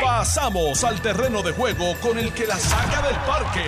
[0.00, 3.64] Pasamos al terreno de juego con el que la saca del parque.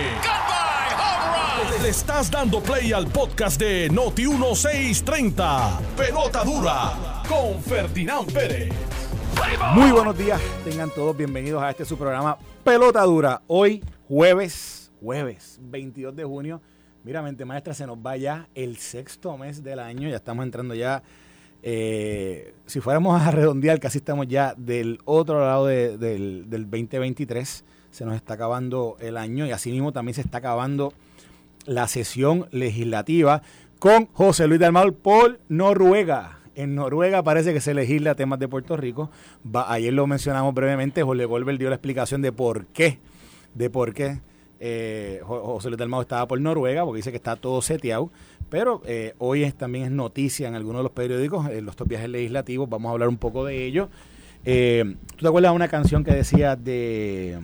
[1.81, 5.79] Le estás dando play al podcast de Noti 1630.
[5.97, 8.73] Pelota dura con Ferdinand Pérez.
[9.73, 13.41] Muy buenos días, tengan todos bienvenidos a este su programa Pelota Dura.
[13.47, 16.61] Hoy jueves, jueves 22 de junio.
[17.03, 20.73] Mira, mente maestra, se nos va ya el sexto mes del año, ya estamos entrando
[20.73, 21.03] ya,
[21.67, 27.63] eh, si fuéramos a redondear, casi estamos ya del otro lado de- del, del 2023,
[27.89, 30.93] se nos está acabando el año y asimismo también se está acabando
[31.65, 33.41] la sesión legislativa
[33.79, 36.39] con José Luis Dalmau por Noruega.
[36.53, 39.09] En Noruega parece que se legisla temas de Puerto Rico.
[39.67, 42.99] Ayer lo mencionamos brevemente, Jorge Golver dio la explicación de por qué,
[43.55, 44.19] de por qué
[44.59, 48.09] eh, Jo- José Luis Dalmau estaba por Noruega, porque dice que está todo seteado.
[48.49, 51.87] Pero eh, hoy es, también es noticia en algunos de los periódicos, en los estos
[51.87, 53.89] viajes legislativos, vamos a hablar un poco de ello.
[54.45, 57.39] Eh, ¿Tú te acuerdas de una canción que decía de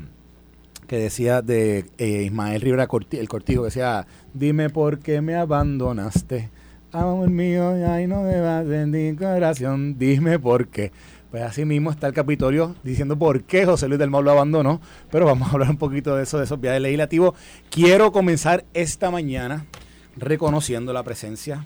[0.87, 6.49] que decía de eh, Ismael Rivera el Cortijo, que decía, dime por qué me abandonaste,
[6.91, 10.91] amor mío, ay no me vas de mi corazón, dime por qué.
[11.31, 14.81] Pues así mismo está el Capitolio diciendo por qué José Luis del Mau lo abandonó,
[15.09, 17.35] pero vamos a hablar un poquito de eso, de esos viajes legislativos.
[17.69, 19.65] Quiero comenzar esta mañana
[20.17, 21.65] reconociendo la presencia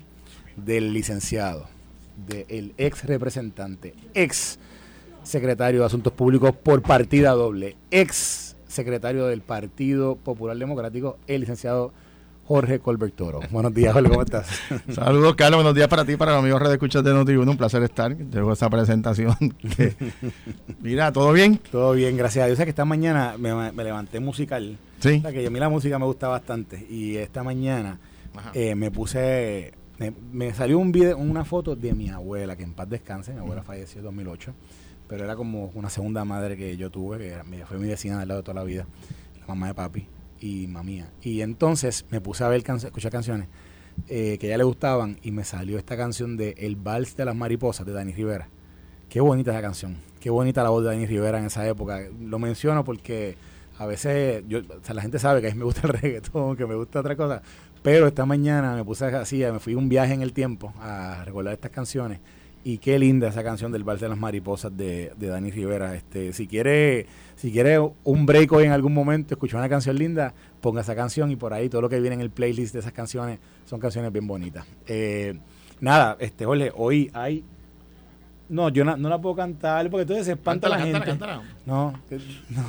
[0.56, 1.68] del licenciado,
[2.28, 4.60] del ex representante, ex
[5.24, 11.92] secretario de Asuntos Públicos por partida doble, ex secretario del Partido Popular Democrático, el licenciado
[12.48, 13.40] Jorge Colbert Toro.
[13.50, 14.48] Buenos días, Jorge, ¿cómo estás?
[14.94, 15.58] Saludos, Carlos.
[15.58, 17.50] Buenos días para ti, para los amigos de escuchas de Noti1.
[17.50, 18.16] Un placer estar.
[18.16, 19.36] Tengo esa presentación.
[19.76, 19.96] que-
[20.82, 21.60] Mira, ¿todo bien?
[21.72, 22.56] Todo bien, gracias a Dios.
[22.56, 24.78] O sea que esta mañana me, me levanté musical.
[25.00, 25.16] Sí.
[25.18, 26.86] O sea que a mí la música me gusta bastante.
[26.88, 27.98] Y esta mañana.
[28.54, 32.74] Eh, me puse, me, me salió un video, una foto de mi abuela, que en
[32.74, 33.34] paz descanse.
[33.34, 34.54] Mi abuela falleció en 2008.
[35.08, 38.28] Pero era como una segunda madre que yo tuve, que era- fue mi vecina del
[38.28, 38.88] lado de toda la vida.
[39.42, 40.08] La mamá de papi
[40.40, 41.12] y mamía.
[41.22, 43.48] Y entonces me puse a ver, cancio- escuchar canciones
[44.10, 47.24] eh, que a ella le gustaban y me salió esta canción de El Vals de
[47.26, 48.50] las Mariposas de Dani Rivera.
[49.08, 49.98] Qué bonita esa canción.
[50.20, 52.02] Qué bonita la voz de Dani Rivera en esa época.
[52.20, 53.38] Lo menciono porque
[53.78, 56.58] a veces yo, o sea, la gente sabe que a mí me gusta el reggaetón,
[56.58, 57.42] que me gusta otra cosa.
[57.86, 61.54] Pero esta mañana me puse así, me fui un viaje en el tiempo a recordar
[61.54, 62.20] estas canciones.
[62.64, 65.94] Y qué linda esa canción del Vals de las Mariposas de, Dani Rivera.
[65.94, 70.34] Este, si quiere, si quiere un break hoy en algún momento, escuchar una canción linda,
[70.62, 72.92] ponga esa canción y por ahí todo lo que viene en el playlist de esas
[72.92, 74.66] canciones son canciones bien bonitas.
[74.88, 75.38] Eh,
[75.80, 77.44] nada, este, Jorge, hoy hay
[78.50, 81.00] no, yo no, no la puedo cantar porque entonces se espanta la gente.
[81.66, 81.94] No,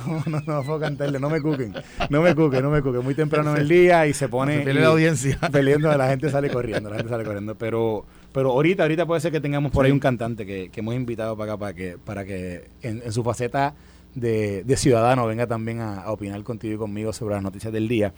[0.07, 1.71] no, no, no puedo cantarle, no me cuquen,
[2.09, 3.03] no me cuquen, no me cuquen.
[3.03, 5.37] Muy temprano en el día y se pone Se y- la audiencia.
[5.51, 7.53] peleando, la gente sale corriendo, la gente sale corriendo.
[7.55, 10.95] Pero, pero ahorita, ahorita puede ser que tengamos por ahí un cantante que, que hemos
[10.95, 13.75] invitado para acá para que, para que en, en su faceta
[14.15, 17.87] de, de ciudadano venga también a, a opinar contigo y conmigo sobre las noticias del
[17.87, 18.13] día.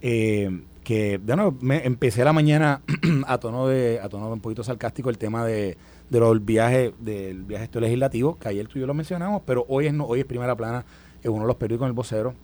[0.00, 2.80] Eh, que bueno, me empecé la mañana
[3.26, 5.76] a tono de, a tono un poquito sarcástico el tema de,
[6.08, 9.64] de los viajes, del viaje este legislativo, que ayer tú y yo lo mencionamos, pero
[9.68, 10.84] hoy es no, hoy es primera plana
[11.22, 12.34] en uno de los periódicos en el vocero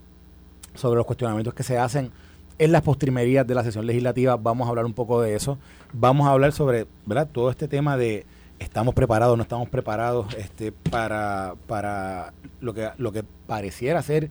[0.74, 2.10] sobre los cuestionamientos que se hacen
[2.58, 4.36] en las postrimerías de la sesión legislativa.
[4.36, 5.58] Vamos a hablar un poco de eso.
[5.92, 7.28] Vamos a hablar sobre ¿verdad?
[7.32, 8.26] todo este tema de
[8.58, 14.30] estamos preparados, no estamos preparados este, para, para lo, que, lo que pareciera ser,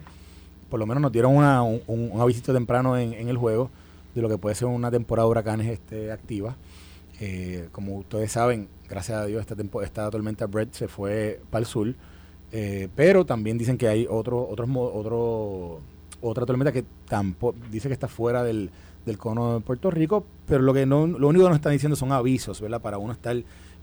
[0.70, 3.70] por lo menos nos dieron una, un, un- un avisito temprano en, en el juego
[4.16, 6.56] de lo que puede ser una temporada de huracanes este, activa.
[7.20, 9.82] Eh, como ustedes saben, gracias a Dios, esta, tempo-
[10.12, 11.94] tormenta Brett se fue para el sur.
[12.52, 15.82] Eh, pero también dicen que hay otro, otros otro,
[16.22, 18.70] otra tormenta que tampoco dice que está fuera del,
[19.06, 21.96] del cono de Puerto Rico, pero lo que no, lo único que nos están diciendo
[21.96, 22.82] son avisos, ¿verdad?
[22.82, 23.36] Para uno estar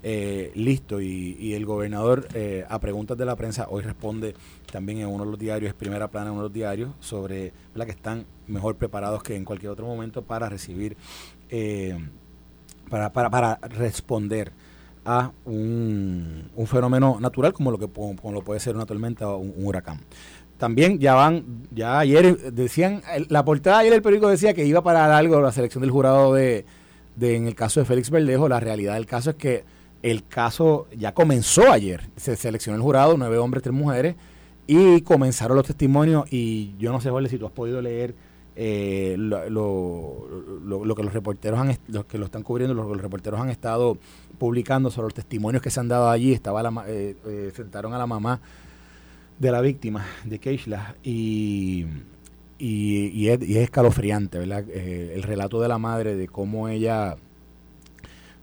[0.05, 2.27] eh, listo y, el gobernador
[2.69, 4.35] a preguntas de la prensa hoy responde
[4.71, 7.53] también en uno de los diarios, es primera plana en uno de los diarios, sobre
[7.75, 7.87] ¿verdad?
[7.87, 10.97] que están mejor preparados que en cualquier otro momento para recibir,
[11.51, 11.99] eh,
[12.91, 14.53] para, para, para responder
[15.05, 19.39] a un, un fenómeno natural como lo que como, lo puede ser una tormenta o
[19.39, 20.01] un, huracán.
[20.59, 24.81] También ya van, ya ayer decían, el- la portada ayer del periódico decía que iba
[24.83, 26.65] para algo la selección del jurado de,
[27.17, 28.49] de en el caso de Félix Verdejo.
[28.49, 29.65] La realidad del caso es que
[30.03, 32.09] el caso ya comenzó ayer.
[32.17, 34.15] Se seleccionó el jurado, nueve hombres, tres mujeres,
[34.69, 36.33] y comenzaron los testimonios.
[36.33, 38.15] Y yo no sé, Jorge, si tú has podido leer
[38.57, 43.41] eh, lo, lo- lo- que los reporteros han, los que lo están cubriendo, los reporteros
[43.41, 43.97] han estado
[44.39, 46.33] publicando sobre los testimonios que se han dado allí.
[46.33, 48.41] Estaba la, eh, eh, sentaron a la mamá
[49.39, 51.87] de la víctima, de Keishla, y,
[52.59, 54.65] y, y es, y es escalofriante, ¿verdad?
[54.69, 57.17] Eh, el relato de la madre de cómo ella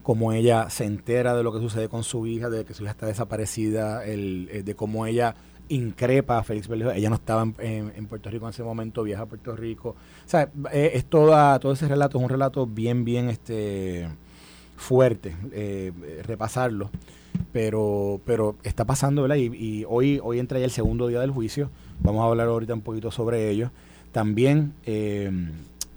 [0.01, 2.91] cómo ella se entera de lo que sucede con su hija, de que su hija
[2.93, 5.35] está desaparecida, el, eh, de cómo ella
[5.69, 6.91] increpa a Félix Berlejo.
[6.91, 9.89] Ella no estaba en, Puerto Rico en ese momento, viaja a Puerto Rico.
[9.89, 14.09] O sea, eh, es toda, todo ese relato, es un relato bien, bien este
[14.75, 15.91] fuerte, eh,
[16.25, 16.89] repasarlo.
[17.51, 19.37] Pero, pero está pasando, ¿verdad?
[19.37, 21.69] Y, hoy, hoy entra ya el segundo día del juicio.
[22.01, 23.71] Vamos a hablar ahorita un poquito sobre ello.
[24.11, 25.31] También, eh,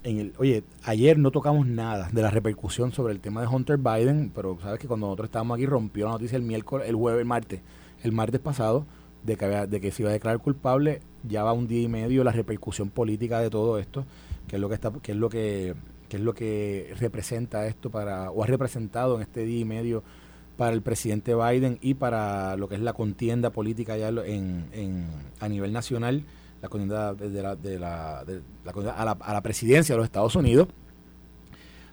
[0.03, 3.77] en el, oye, ayer no tocamos nada de la repercusión sobre el tema de Hunter
[3.77, 7.21] Biden, pero sabes que cuando nosotros estábamos aquí rompió la noticia el miércoles, el jueves,
[7.21, 7.61] el martes,
[8.03, 8.85] el martes pasado,
[9.23, 12.23] de que, de que se iba a declarar culpable, ya va un día y medio
[12.23, 14.05] la repercusión política de todo esto,
[14.47, 15.75] que es lo que está, que es lo que,
[16.09, 20.03] es lo que representa esto para, o ha representado en este día y medio
[20.57, 25.07] para el presidente Biden y para lo que es la contienda política ya en, en
[25.39, 26.25] a nivel nacional,
[26.61, 30.05] la contienda de la, de la, de la a, la, a, la, presidencia de los
[30.05, 30.67] Estados Unidos.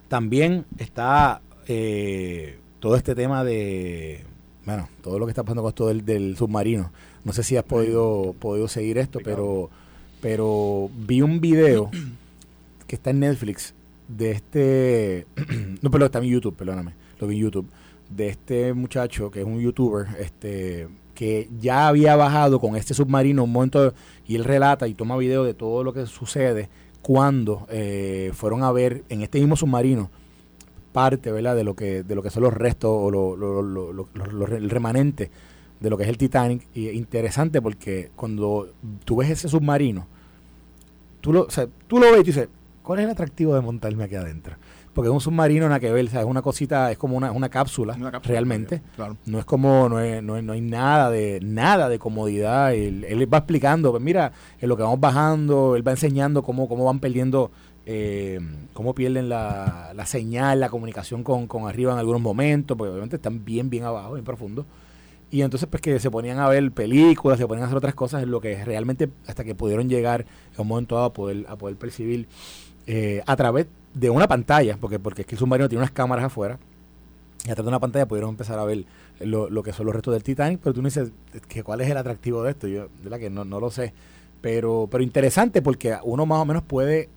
[0.07, 4.23] También está eh, todo este tema de,
[4.65, 6.91] bueno, todo lo que está pasando con esto del, del submarino.
[7.23, 9.69] No sé si has podido, podido seguir esto, pero,
[10.21, 11.89] pero vi un video
[12.87, 13.73] que está en Netflix
[14.07, 15.27] de este.
[15.81, 16.93] no, pero está en YouTube, perdóname.
[17.19, 17.69] Lo vi en YouTube.
[18.09, 23.43] De este muchacho que es un youtuber, este que ya había bajado con este submarino
[23.43, 23.93] un momento
[24.25, 26.69] y él relata y toma video de todo lo que sucede
[27.01, 30.09] cuando eh, fueron a ver en este mismo submarino
[30.91, 31.55] parte ¿verdad?
[31.55, 34.07] de lo que de lo que son los restos o lo, lo,
[34.47, 35.31] el remanente
[35.81, 36.65] de lo que es el Titanic.
[36.73, 38.73] Y interesante porque cuando
[39.03, 40.07] tú ves ese submarino,
[41.19, 42.49] tú lo, o sea, tú lo ves y dices,
[42.83, 44.55] ¿cuál es el atractivo de montarme aquí adentro?
[44.93, 47.31] Porque es un submarino, nada que ver, o sea, es una cosita, es como una,
[47.31, 48.81] una cápsula, realmente.
[49.25, 52.73] No es como, no, es, no, no, hay nada de nada de comodidad.
[52.73, 56.67] Él, él va explicando, pues mira, en lo que vamos bajando, él va enseñando cómo,
[56.67, 57.51] cómo van perdiendo
[57.85, 58.39] eh,
[58.73, 63.15] cómo pierden la, la, señal, la comunicación con, con, arriba en algunos momentos, porque obviamente
[63.15, 64.65] están bien, bien abajo, bien profundo.
[65.31, 68.21] Y entonces pues que se ponían a ver películas, se ponían a hacer otras cosas,
[68.21, 71.55] en lo que realmente hasta que pudieron llegar en un momento dado a poder, a
[71.55, 72.27] poder percibir
[72.85, 76.25] eh, a través de una pantalla, porque, porque es que el submarino tiene unas cámaras
[76.25, 76.59] afuera,
[77.45, 78.83] y a través de una pantalla pudieron empezar a ver
[79.21, 81.11] lo, lo que son los restos del Titanic, pero tú me dices,
[81.47, 82.67] que ¿cuál es el atractivo de esto?
[82.67, 83.93] Yo, la que no, no lo sé.
[84.41, 87.09] Pero, pero interesante porque uno más o menos puede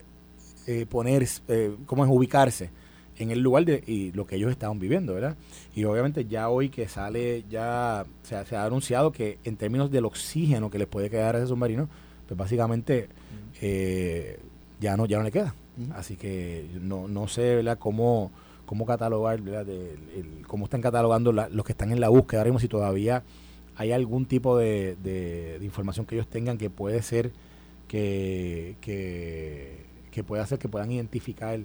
[0.66, 2.70] eh, poner, eh, cómo es ubicarse
[3.18, 5.36] en el lugar de y lo que ellos estaban viviendo, ¿verdad?
[5.74, 10.70] Y obviamente ya hoy que sale, ya se ha, anunciado que en términos del oxígeno
[10.70, 11.88] que les puede quedar a ese submarino,
[12.26, 13.08] pues básicamente
[13.60, 14.38] eh,
[14.80, 15.54] ya no ya no le queda.
[15.94, 17.78] Así que no, no sé, ¿verdad?
[17.78, 18.30] Cómo,
[18.64, 19.66] cómo catalogar, ¿verdad?
[20.46, 23.22] cómo están catalogando los que están en la búsqueda, ahora mismo si todavía
[23.76, 27.32] hay algún tipo de, de, información que ellos tengan que puede ser
[27.88, 31.58] que, que, que pueda hacer que puedan identificar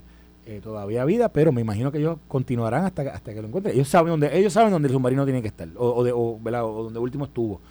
[0.50, 3.76] eh, todavía vida, pero me imagino que ellos continuarán hasta, hasta que lo encuentren.
[3.76, 6.40] Ellos saben dónde, ellos saben dónde el submarino tiene que estar, o, o, de, o,
[6.84, 7.62] donde último estuvo.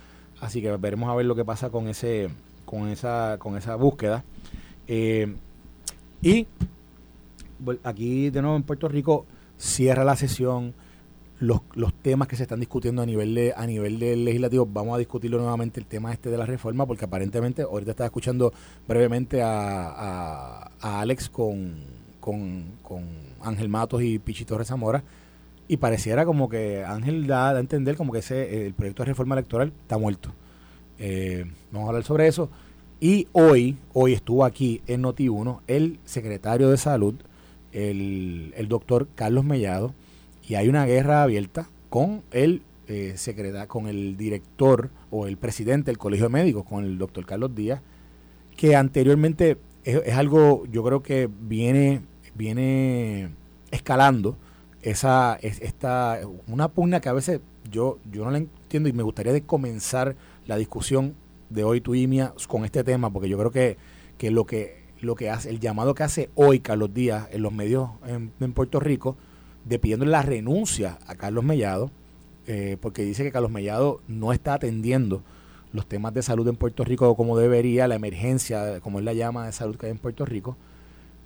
[0.40, 2.28] Así que veremos a ver lo que pasa con ese,
[2.64, 4.22] con esa, con esa búsqueda.
[4.86, 5.34] Eh,
[6.22, 6.46] y
[7.82, 9.26] aquí de nuevo en Puerto Rico
[9.56, 10.72] cierra la sesión.
[11.40, 14.94] Los, los temas que se están discutiendo a nivel de a nivel del legislativo vamos
[14.96, 18.52] a discutirlo nuevamente el tema este de la reforma porque aparentemente ahorita estaba escuchando
[18.88, 21.97] brevemente a, a Alex con,
[22.28, 23.04] con,
[23.40, 25.02] Ángel Matos y Pichito Torres Zamora
[25.68, 29.34] y pareciera como que Ángel da, a entender como que ese, el proyecto de reforma
[29.34, 30.32] electoral está muerto.
[30.98, 32.50] Eh, vamos a hablar sobre eso.
[33.00, 37.14] Y hoy, hoy estuvo aquí en Noti1 el secretario de salud,
[37.72, 39.94] el, el doctor Carlos Mellado,
[40.48, 43.14] y hay una guerra abierta con el eh,
[43.68, 47.82] con el director o el presidente del Colegio de Médicos, con el doctor Carlos Díaz,
[48.56, 52.02] que anteriormente es algo, yo creo que viene
[52.38, 53.30] viene
[53.70, 54.38] escalando
[54.80, 57.40] esa esta una pugna que a veces
[57.70, 60.16] yo yo no la entiendo y me gustaría de comenzar
[60.46, 61.14] la discusión
[61.50, 62.08] de hoy tú y
[62.46, 63.76] con este tema porque yo creo que,
[64.16, 67.52] que lo que lo que hace el llamado que hace hoy Carlos Díaz en los
[67.52, 69.16] medios en, Puerto Rico
[69.64, 71.90] de pidiendo la renuncia a Carlos Mellado
[72.46, 75.22] eh, porque dice que Carlos Mellado no está atendiendo
[75.72, 79.46] los temas de salud en Puerto Rico como debería la emergencia como él la llama
[79.46, 80.56] de salud que hay en Puerto Rico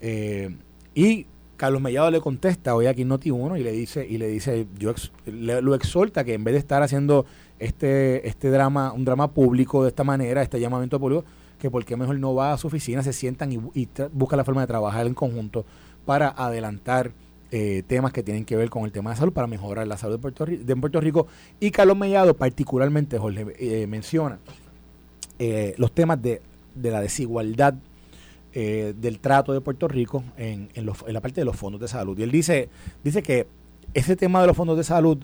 [0.01, 0.57] eh,
[0.95, 4.67] y Carlos Mellado le contesta hoy aquí en Noti1 y le dice, y le dice,
[4.79, 4.93] yo
[5.27, 7.25] lo exhorta que en vez de estar haciendo
[7.61, 11.25] este, este drama, un drama público de esta manera, este llamamiento público,
[11.61, 14.63] que por qué mejor no va a su oficina, se sientan y, busca la forma
[14.63, 15.65] de trabajar en conjunto
[16.05, 17.13] para adelantar
[17.53, 20.15] eh, temas que tienen que ver con el tema de salud, para mejorar la salud
[20.15, 21.29] de Puerto, de Puerto Rico.
[21.61, 24.41] Y Carlos Mellado particularmente, Jorge, eh, menciona
[25.39, 26.43] eh, los temas de,
[26.75, 27.75] de la desigualdad
[28.53, 32.19] eh, del trato de Puerto Rico en, en, la parte de los fondos de salud.
[32.19, 32.69] Y él dice,
[33.03, 33.47] dice que
[33.95, 35.19] ese tema de los fondos de salud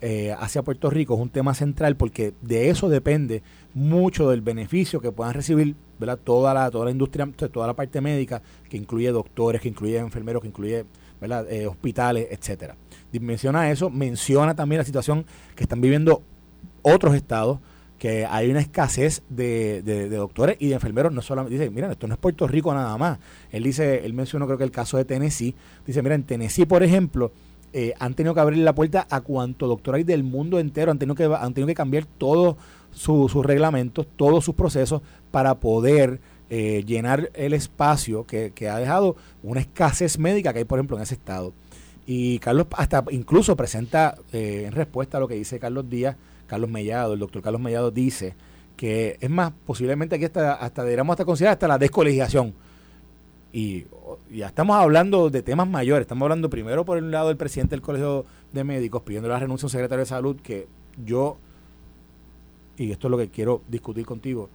[0.00, 5.00] eh, hacia Puerto Rico es un tema central porque de eso depende mucho del beneficio
[5.00, 5.76] que puedan recibir.
[6.24, 10.42] Toda, la, toda la industria, toda la parte médica, que incluye doctores, que incluye enfermeros,
[10.42, 10.84] que incluye.
[11.48, 12.76] Eh, hospitales, etcétera.
[13.12, 15.24] Menciona eso, menciona también la situación
[15.54, 16.22] que están viviendo
[16.82, 17.60] otros estados,
[18.02, 22.08] que hay una escasez de, de, doctores y de enfermeros, no solamente, dice, mira, esto
[22.08, 23.20] no es Puerto Rico nada más.
[23.52, 25.54] Él dice, él mencionó creo que el caso de Tennessee,
[25.86, 27.30] dice, mira, en Tennessee, por ejemplo,
[27.72, 30.98] eh, han tenido que abrir la puerta a cuanto doctor hay del mundo entero, han
[30.98, 32.56] tenido que, han tenido que cambiar todos
[32.90, 39.60] sus reglamentos, todos sus procesos para poder eh, llenar el espacio que, ha dejado una
[39.60, 41.52] escasez médica que hay, por ejemplo, en ese estado.
[42.04, 46.16] Y Carlos hasta incluso presenta eh, en respuesta a lo que dice Carlos Díaz,
[46.52, 48.34] Carlos Mellado, el doctor Carlos Mellado dice
[48.76, 52.52] que es más, posiblemente aquí hasta, hasta deberíamos hasta considerar hasta la descolegiación
[53.54, 53.86] y
[54.30, 56.02] ya estamos hablando de temas mayores.
[56.02, 59.64] Estamos hablando primero por el lado del presidente del Colegio de Médicos pidiendo la renuncia
[59.64, 60.68] a un secretario de salud que
[61.02, 61.38] yo,
[62.76, 64.50] y esto es lo que quiero discutir contigo,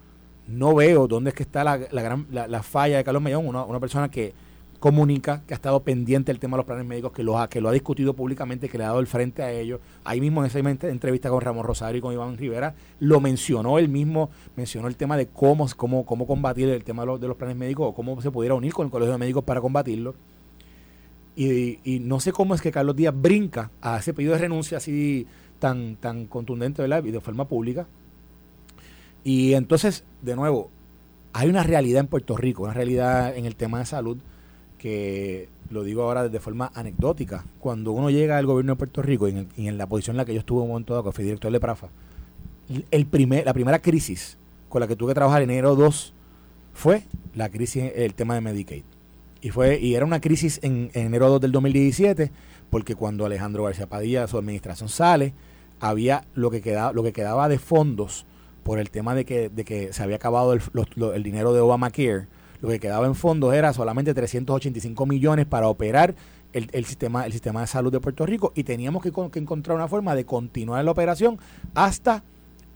[0.47, 3.63] no veo dónde es que está la, la, gran, la, falla de Carlos Mellón, una,
[3.63, 4.35] una persona que
[4.79, 7.61] comunica que ha estado pendiente del tema de los planes médicos, que lo ha, que
[7.61, 9.79] lo ha discutido públicamente, que le ha dado el frente a ellos.
[10.03, 13.89] Ahí mismo en esa entrevista con Ramón Rosario y con Iván Rivera, lo mencionó él
[13.89, 17.87] mismo, mencionó el tema de cómo, cómo, cómo combatir el tema de los, planes médicos
[17.89, 20.15] o cómo se pudiera unir con el Colegio de Médicos para combatirlo.
[21.35, 25.27] Y, no sé cómo es que Carlos Díaz brinca a ese pedido de renuncia así
[25.59, 27.03] tan, tan contundente ¿verdad?
[27.03, 27.87] y de forma pública.
[29.23, 30.71] Y entonces, de nuevo,
[31.33, 34.17] hay una realidad en Puerto Rico, una realidad en el tema de salud
[34.77, 39.27] que lo digo ahora de forma anecdótica, cuando uno llega al gobierno de Puerto Rico
[39.27, 41.51] y en, la posición en la que yo estuve un momento dado, que fui director
[41.51, 41.89] de Prafa,
[42.91, 44.37] el primer, la primera crisis
[44.69, 46.13] con la que tuve que trabajar en enero 2
[46.73, 47.03] fue
[47.33, 48.83] la crisis, el tema de Medicaid.
[49.41, 52.31] Y fue y era una crisis en, enero 2 del 2017,
[52.69, 55.33] porque cuando Alejandro García Padilla, su administración sale,
[55.79, 58.25] había lo que quedaba, lo que quedaba de fondos
[58.63, 60.61] por el tema de que, de que se había acabado el,
[61.13, 62.27] el dinero de Obamacare
[62.61, 66.15] lo que quedaba en fondos era solamente 385 millones para operar
[66.53, 69.09] el, sistema, el sistema de salud de Puerto Rico y teníamos que,
[69.39, 71.37] encontrar una forma de continuar la operación
[71.75, 72.23] hasta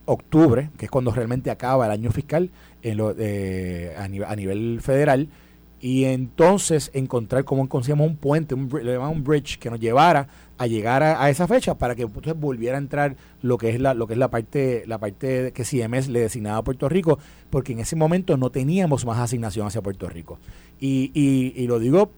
[0.06, 2.52] octubre, que es cuando realmente acaba el año fiscal
[2.84, 5.30] eh, a, nivel, federal,
[5.80, 10.28] y entonces encontrar cómo conseguimos un puente, un, un bridge que nos llevara
[10.62, 14.06] a llegar a, esa fecha para que volviera a entrar lo que es la lo
[14.06, 17.18] que es la parte la parte que CMS le designaba a Puerto Rico
[17.50, 20.38] porque en ese momento no teníamos más asignación hacia Puerto Rico.
[20.80, 22.12] Y, y, lo digo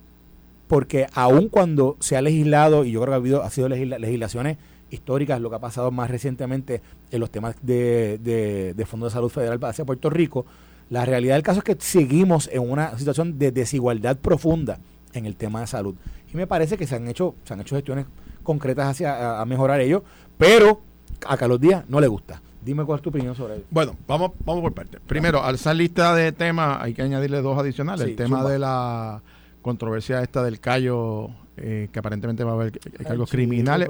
[0.68, 4.58] porque aun cuando se ha legislado y yo creo que ha habido ha sido legislaciones
[4.90, 6.82] históricas lo que ha pasado más recientemente
[7.12, 10.46] en los temas de, de, de Fondo de Salud Federal hacia Puerto Rico
[10.90, 14.80] la realidad del caso es que seguimos en una situación de desigualdad profunda
[15.14, 15.96] en el tema de salud.
[16.34, 18.06] Y me parece que se han hecho se han hecho gestiones
[18.44, 20.04] concretas hacia a, mejorar ello,
[20.38, 20.82] pero
[21.28, 22.42] a Carlos Díaz no le gusta.
[22.64, 23.66] Dime cuál es tu opinión sobre ello.
[23.70, 25.00] Bueno, vamos, vamos por parte.
[25.06, 28.08] Primero, al esa lista de temas hay que añadirle dos adicionales.
[28.08, 29.22] el tema de la
[29.64, 33.88] controversia esta del callo eh, que aparentemente va a haber cargos criminales.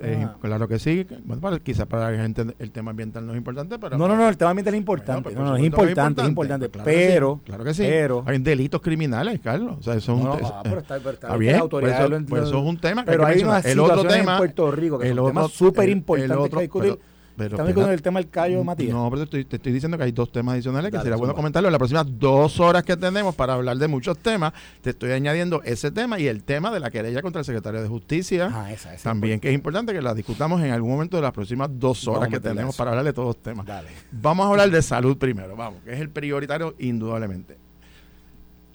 [0.00, 1.06] Eh, claro que sí.
[1.24, 3.98] Bueno, quizás para la gente el tema ambiental no es importante, pero...
[3.98, 5.22] No, no, no, el tema ambiental es importante.
[5.22, 6.68] Pues, no, no, es importante, es importante.
[6.70, 7.40] Claro pero...
[7.44, 7.82] claro que sí.
[7.82, 9.76] Pero, hay delitos criminales, Carlos.
[9.80, 10.26] O sea, eso es un...
[10.26, 10.98] Ah, pero está,
[11.36, 14.32] bien, pues eso, pues eso, es un tema que pero hay, una el otro tema
[14.32, 16.98] en Puerto Rico que es un tema súper importante que discutir
[17.38, 18.92] Estamos con el tema del callo, Matías.
[18.92, 21.72] No, pero te estoy, diciendo que hay dos temas adicionales que sería bueno comentarlo en
[21.72, 24.52] las próximas dos horas que tenemos para hablar de muchos temas.
[24.80, 27.88] Te estoy añadiendo ese tema y el tema de la querella contra el secretario de
[27.88, 28.50] Justicia.
[28.52, 31.32] Ah, esa, esa también que es importante que la discutamos en algún momento de las
[31.32, 33.66] próximas dos horas que tenemos para hablar de todos los temas.
[34.10, 37.58] Vamos a hablar de salud primero, vamos, que es el prioritario indudablemente.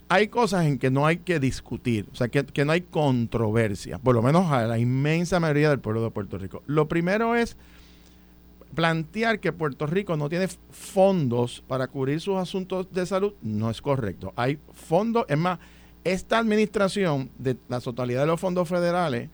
[0.08, 3.98] Hay cosas en que no hay que discutir, o sea, que, que no hay controversia,
[3.98, 6.62] por lo menos a la inmensa mayoría del pueblo de Puerto Rico.
[6.66, 7.56] Lo primero es
[8.74, 13.82] plantear que Puerto Rico no tiene fondos para cubrir sus asuntos de salud no es
[13.82, 14.32] correcto.
[14.36, 15.58] Hay fondos, es más,
[16.04, 19.30] esta administración de la totalidad de los fondos federales,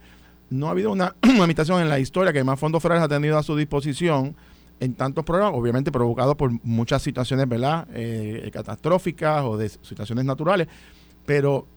[0.49, 3.43] no ha habido una, administración en la historia que más fondos federales ha tenido a
[3.43, 4.35] su disposición
[4.79, 10.67] en tantos programas, obviamente provocado por muchas situaciones, ¿verdad?, eh, catastróficas o de situaciones naturales,
[11.25, 11.67] pero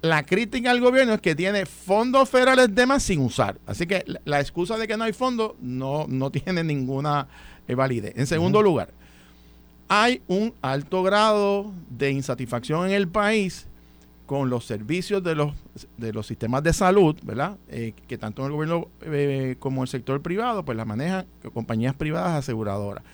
[0.00, 3.58] la crítica al gobierno es que tiene fondos federales de más sin usar.
[3.66, 7.28] Así que la, excusa de que no hay fondos no, no tiene ninguna
[7.68, 8.14] eh, validez.
[8.16, 8.90] En segundo lugar,
[9.88, 13.66] hay un alto grado de insatisfacción en el país
[14.26, 15.52] con los servicios de los,
[15.98, 17.58] de los sistemas de salud, ¿verdad?
[17.68, 22.38] Eh, que tanto el gobierno eh, como el sector privado, pues las manejan compañías privadas
[22.38, 23.04] aseguradoras.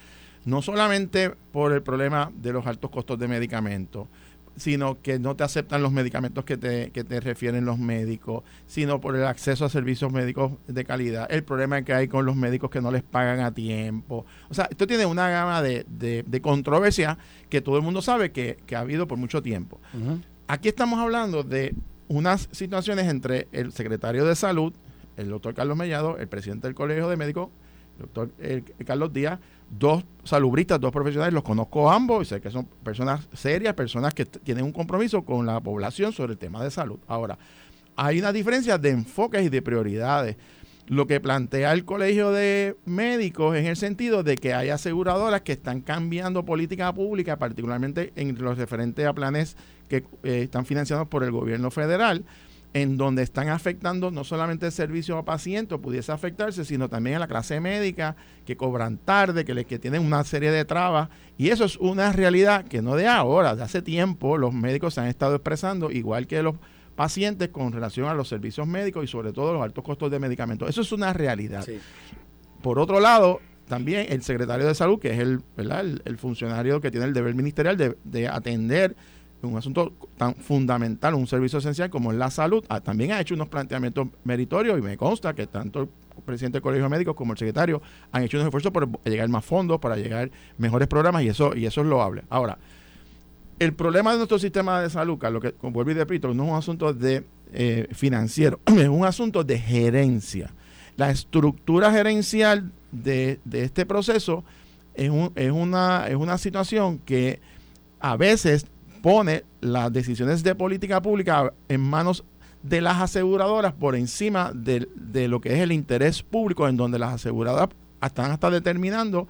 [0.45, 4.07] No solamente por el problema de los altos costos de medicamentos,
[4.59, 9.01] sino que no te aceptan los medicamentos que te, que te refieren los médicos, sino
[9.01, 12.71] por el acceso a servicios médicos de calidad, el problema que hay con los médicos
[12.71, 14.27] que no les pagan a tiempo.
[14.49, 18.59] O sea, esto tiene una gama de, de, controversia que todo el mundo sabe que,
[18.75, 19.81] ha habido por mucho tiempo.
[20.47, 21.75] Aquí estamos hablando de
[22.09, 24.73] unas situaciones entre el secretario de salud,
[25.17, 27.51] el doctor Carlos Mellado, el presidente del Colegio de Médicos,
[27.99, 28.31] el doctor
[28.87, 33.75] Carlos Díaz, dos salubristas, dos profesionales, los conozco ambos y sé que son personas serias,
[33.75, 36.99] personas que tienen un compromiso con la población sobre el tema de salud.
[37.07, 37.39] Ahora,
[37.97, 40.37] hay una diferencia de enfoques y de prioridades.
[40.87, 45.53] Lo que plantea el Colegio de Médicos en el sentido de que hay aseguradoras que
[45.53, 49.57] están cambiando política pública, particularmente en los referentes a planes
[49.89, 52.25] que eh, están financiados por el gobierno federal,
[52.75, 57.21] en donde están afectando no solamente el servicio a pacientes, pudiese afectarse, sino también a
[57.21, 61.09] la clase médica, que cobran tarde, que, que tienen una serie de trabas.
[61.37, 65.01] Y eso es una realidad que no de ahora, de hace tiempo los médicos se
[65.01, 66.57] han estado expresando, igual que los
[66.95, 70.69] pacientes con relación a los servicios médicos y sobre todo los altos costos de medicamentos.
[70.69, 71.65] Eso es una realidad.
[72.61, 77.07] Por otro lado, también el secretario de salud, que es el, el, funcionario que tiene
[77.07, 78.97] el deber ministerial de, de atender
[79.43, 83.35] un asunto tan fundamental, un servicio esencial como es la salud, ah, también ha hecho
[83.35, 85.89] unos planteamientos meritorios y me consta que tanto el
[86.25, 87.81] presidente del Colegio de Médicos como el secretario
[88.11, 91.67] han hecho unos esfuerzos para llegar más fondos, para llegar mejores programas y eso, y
[91.67, 92.25] eso es loable.
[92.29, 92.59] Ahora,
[93.59, 96.51] el problema de nuestro sistema de salud, lo que como vuelvo y repito, no es
[96.51, 100.53] un asunto de eh, financiero, es un asunto de gerencia.
[100.97, 104.45] La estructura gerencial de, de este proceso
[104.95, 107.41] es, un, es, una, es una situación que
[108.01, 108.67] a veces
[109.03, 112.25] pone las decisiones de política pública en manos
[112.63, 114.89] de las aseguradoras por encima de,
[115.29, 117.69] lo que es el interés público, en donde las aseguradoras
[118.03, 119.29] están hasta determinando,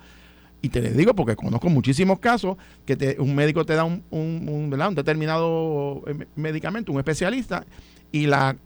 [0.61, 4.95] y te les digo porque conozco muchísimos casos, que un médico te da un, un,
[4.95, 7.65] determinado eh, medicamento, un especialista,
[8.11, 8.57] y la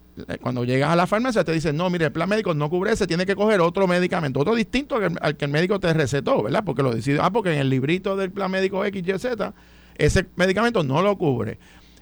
[0.41, 3.07] cuando llegas a la farmacia te dicen, no, mire, el plan médico no cubre ese,
[3.07, 6.63] tiene que coger otro medicamento, otro distinto al, al que el médico te recetó, ¿verdad?
[6.63, 9.25] Porque lo decidió, ah, porque en el librito del plan médico XYZ
[9.95, 11.59] ese medicamento no lo cubre.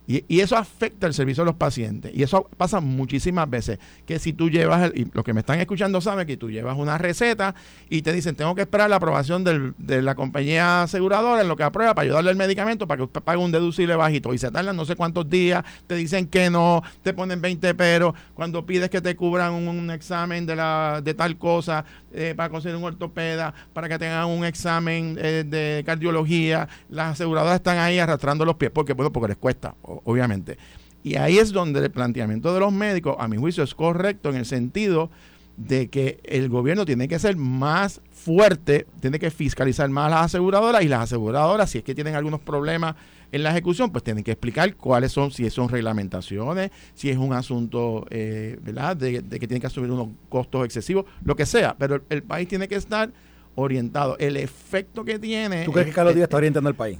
[0.07, 2.11] Y, eso afecta el servicio de los pacientes.
[2.13, 3.79] Y eso pasa muchísimas veces.
[4.05, 6.77] Que si tú llevas, el, y los que me están escuchando saben que tú llevas
[6.77, 7.55] una receta
[7.89, 11.63] y te dicen, tengo que esperar la aprobación de la compañía aseguradora en lo que
[11.63, 14.33] aprueba para ayudarle el medicamento para que usted pague un deducible bajito.
[14.33, 18.13] Y se tardan no sé cuántos días, te dicen que no, te ponen 20 pero
[18.33, 21.83] cuando pides que te cubran un, examen de, la, de tal cosa
[22.13, 27.55] eh, para conseguir un ortopeda, para que tengan un examen eh, de cardiología, las aseguradoras
[27.55, 28.71] están ahí arrastrando los pies.
[28.71, 29.73] porque Bueno, porque les cuesta
[30.03, 30.57] obviamente.
[31.03, 34.35] Y ahí es donde el planteamiento de los médicos, a mi juicio, es correcto en
[34.35, 35.09] el sentido
[35.57, 40.25] de que el gobierno tiene que ser más fuerte, tiene que fiscalizar más a las
[40.25, 42.95] aseguradoras y las aseguradoras, si es que tienen algunos problemas
[43.31, 47.33] en la ejecución, pues tienen que explicar cuáles son, si son reglamentaciones, si es un
[47.33, 51.75] asunto, eh, ¿verdad?, de, de, que tienen que asumir unos costos excesivos, lo que sea,
[51.77, 53.11] pero el país tiene que estar
[53.55, 54.17] orientado.
[54.19, 55.65] El efecto que tiene...
[55.65, 56.97] ¿Tú crees que Carlos Díaz está orientando al país?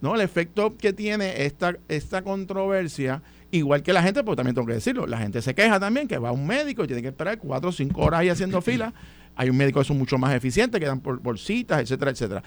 [0.00, 4.66] no, el efecto que tiene esta, esta controversia, igual que la gente, porque también tengo
[4.66, 7.08] que decirlo, la gente se queja también que va a un médico y tiene que
[7.08, 8.92] esperar cuatro o cinco horas ahí haciendo fila.
[9.34, 12.42] Hay un médico que son mucho más eficiente, que dan por, por citas, etcétera, etcétera.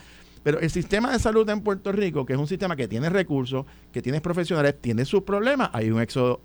[0.45, 3.65] Pero el sistema de salud en Puerto Rico, que es un sistema que tiene recursos,
[3.91, 5.71] que tiene profesionales, tiene sus problemas.
[5.73, 6.39] Hay un éxodo,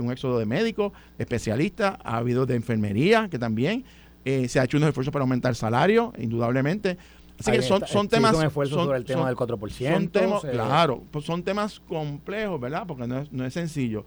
[0.00, 3.84] un éxodo de médicos, especialistas, ha habido de enfermería, que también
[4.24, 6.96] eh, se ha hecho unos esfuerzos para aumentar el salario, indudablemente.
[7.38, 8.34] Así que son, son temas.
[8.34, 10.10] Un esfuerzo sobre el tema del 4%.
[10.10, 12.84] temas, Claro, pues son temas complejos, ¿verdad?
[12.86, 14.04] Porque no es, no es sencillo.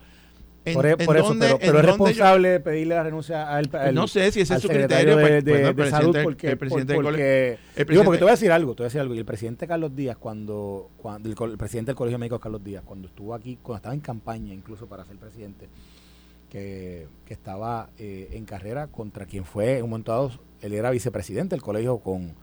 [0.74, 4.62] por, e, eso, pero, es responsable pedirle la renuncia al, No sé si ese es
[4.62, 8.52] su criterio de, pues, salud porque, el presidente porque, digo, porque te voy a decir
[8.52, 9.14] algo, te voy a decir algo.
[9.16, 12.84] Y el presidente Carlos Díaz, cuando, cuando el, presidente del Colegio de Médicos Carlos Díaz,
[12.86, 15.68] cuando estuvo aquí, cuando estaba en campaña incluso para ser presidente,
[16.56, 21.56] que, estaba eh, en carrera contra quien fue en un momento dado, él era vicepresidente
[21.56, 22.34] del colegio con,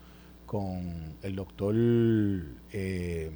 [0.44, 3.31] con el doctor, eh,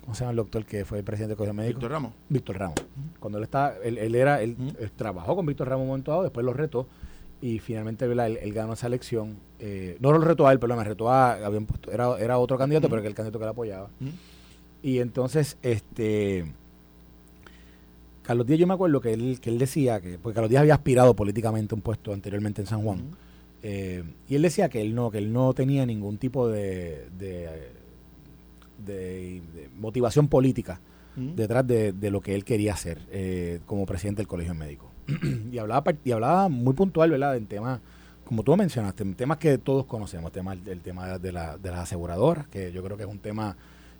[0.00, 1.78] ¿cómo se llama el doctor que fue presidente del colegio médico?
[1.78, 2.12] Víctor Ramos.
[2.28, 2.74] Víctor Ramos.
[3.20, 4.56] Cuando él estaba, él, era, él,
[4.96, 6.88] trabajó con Víctor Ramos en un momento dado, después lo retó
[7.40, 9.36] y finalmente Él, ganó esa elección.
[9.60, 12.58] Eh, no lo retó a él, perdón, me retó a, habían puesto, era, era otro
[12.58, 13.90] candidato, pero el candidato que le apoyaba.
[14.82, 16.52] Y entonces, este
[18.24, 20.74] Carlos Díaz, yo me acuerdo que él, que él decía que, porque Carlos Díaz había
[20.74, 23.10] aspirado políticamente a un puesto anteriormente en San Juan,
[23.62, 27.70] eh, y él decía que él no, que él no tenía ningún tipo de, de,
[29.78, 30.80] motivación política
[31.16, 34.90] detrás de, lo que él quería hacer eh, como presidente del Colegio Médico.
[35.52, 37.80] y hablaba y hablaba muy puntual, ¿verdad?, en temas,
[38.24, 41.80] como tú mencionaste, en temas que todos conocemos, tema, el tema de, la, de las
[41.80, 43.54] aseguradoras, que yo creo que es un tema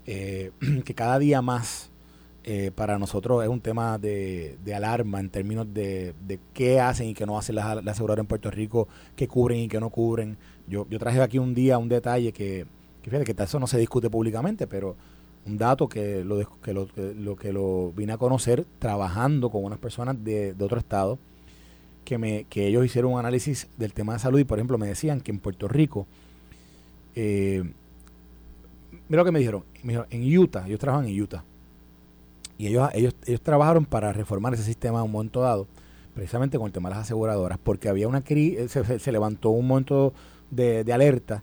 [0.07, 0.51] eh,
[0.85, 1.91] que cada día más
[2.45, 6.15] eh, para nosotros es un tema de, alarma en términos de,
[6.53, 9.69] qué hacen y qué no hacen las, las aseguradoras en Puerto Rico, qué cubren y
[9.69, 10.37] qué no cubren.
[10.67, 12.67] Yo, yo traje aquí un día un detalle que,
[13.03, 14.95] que fíjate que eso no se discute públicamente, pero
[15.47, 20.23] un dato que lo, que lo, que lo vine a conocer trabajando con unas personas
[20.23, 21.19] de, de otro estado,
[22.05, 24.87] que, me, que ellos hicieron un análisis del tema de salud y por ejemplo me
[24.87, 26.07] decían que en Puerto Rico,
[27.15, 27.65] eh,
[29.09, 31.45] mira lo que me dijeron, me dijeron, en Utah, ellos trabajan en Utah,
[32.59, 35.67] y ellos, ellos, ellos trabajaron para reformar ese sistema en un momento dado,
[36.15, 40.13] precisamente con el tema de las aseguradoras, porque había una crisis, se, levantó un momento
[40.51, 41.43] de, alerta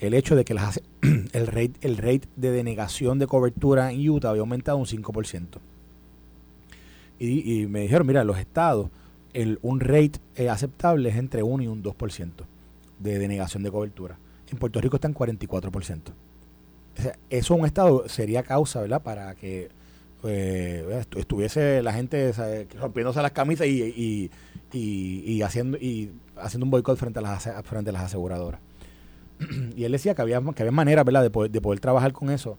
[0.00, 0.80] el hecho de que las,
[1.32, 5.58] el, rate, el rate de denegación de cobertura en Utah había aumentado un 5%.
[7.18, 8.88] Y, y me dijeron, mira, los estados,
[9.32, 12.30] el, un rate eh, aceptable es entre 1 y un 2%
[12.98, 14.18] de denegación de cobertura.
[14.50, 16.00] En Puerto Rico está en 44%.
[16.98, 19.68] O sea, eso un estado sería causa, ¿verdad?, para que
[20.24, 22.32] eh, estuviese la gente
[22.78, 24.30] rompiéndose las camisas y,
[24.72, 28.60] y, haciendo y haciendo un boicot frente a las frente a las aseguradoras.
[29.76, 32.30] y él decía que había que había maneras, ¿verdad?, de poder, de poder trabajar con
[32.30, 32.58] eso,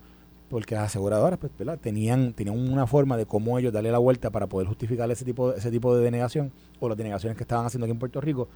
[0.49, 1.79] porque las aseguradoras, pues, ¿verdad?
[1.79, 5.53] tenían tenían una forma de cómo ellos darle la vuelta para poder justificar ese tipo
[5.53, 8.49] ese tipo de denegación o las denegaciones que estaban haciendo aquí en Puerto Rico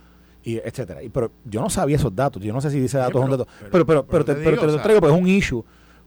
[0.44, 1.02] y etcétera.
[1.02, 3.48] Y, pero yo no sabía esos datos, yo no sé si dice datos son datos,
[3.72, 5.64] pero pero pero, te, pero te, lo traigo pues es un issue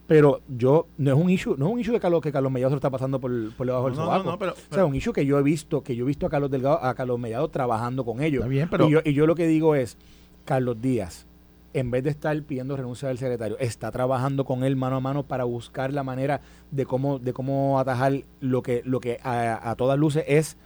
[0.09, 2.71] pero yo, no es un issue, no es un issue de Carlos, que Carlos Mellado
[2.71, 4.25] se lo está pasando por, por debajo del no, sobaco.
[4.25, 6.31] No, pero, o sea, un issue que yo he visto, que yo he visto a
[6.31, 8.47] Carlos Delgado, a Carlos Mellado trabajando con ellos.
[8.51, 9.99] y, yo, y yo lo que digo es,
[10.47, 11.27] Carlos Díaz,
[11.75, 15.25] en vez de estar pidiendo renuncia del secretario, está trabajando con él mano a mano
[15.25, 16.41] para buscar la manera
[16.71, 20.57] de cómo, de cómo atajar lo que, lo que a, todas luces es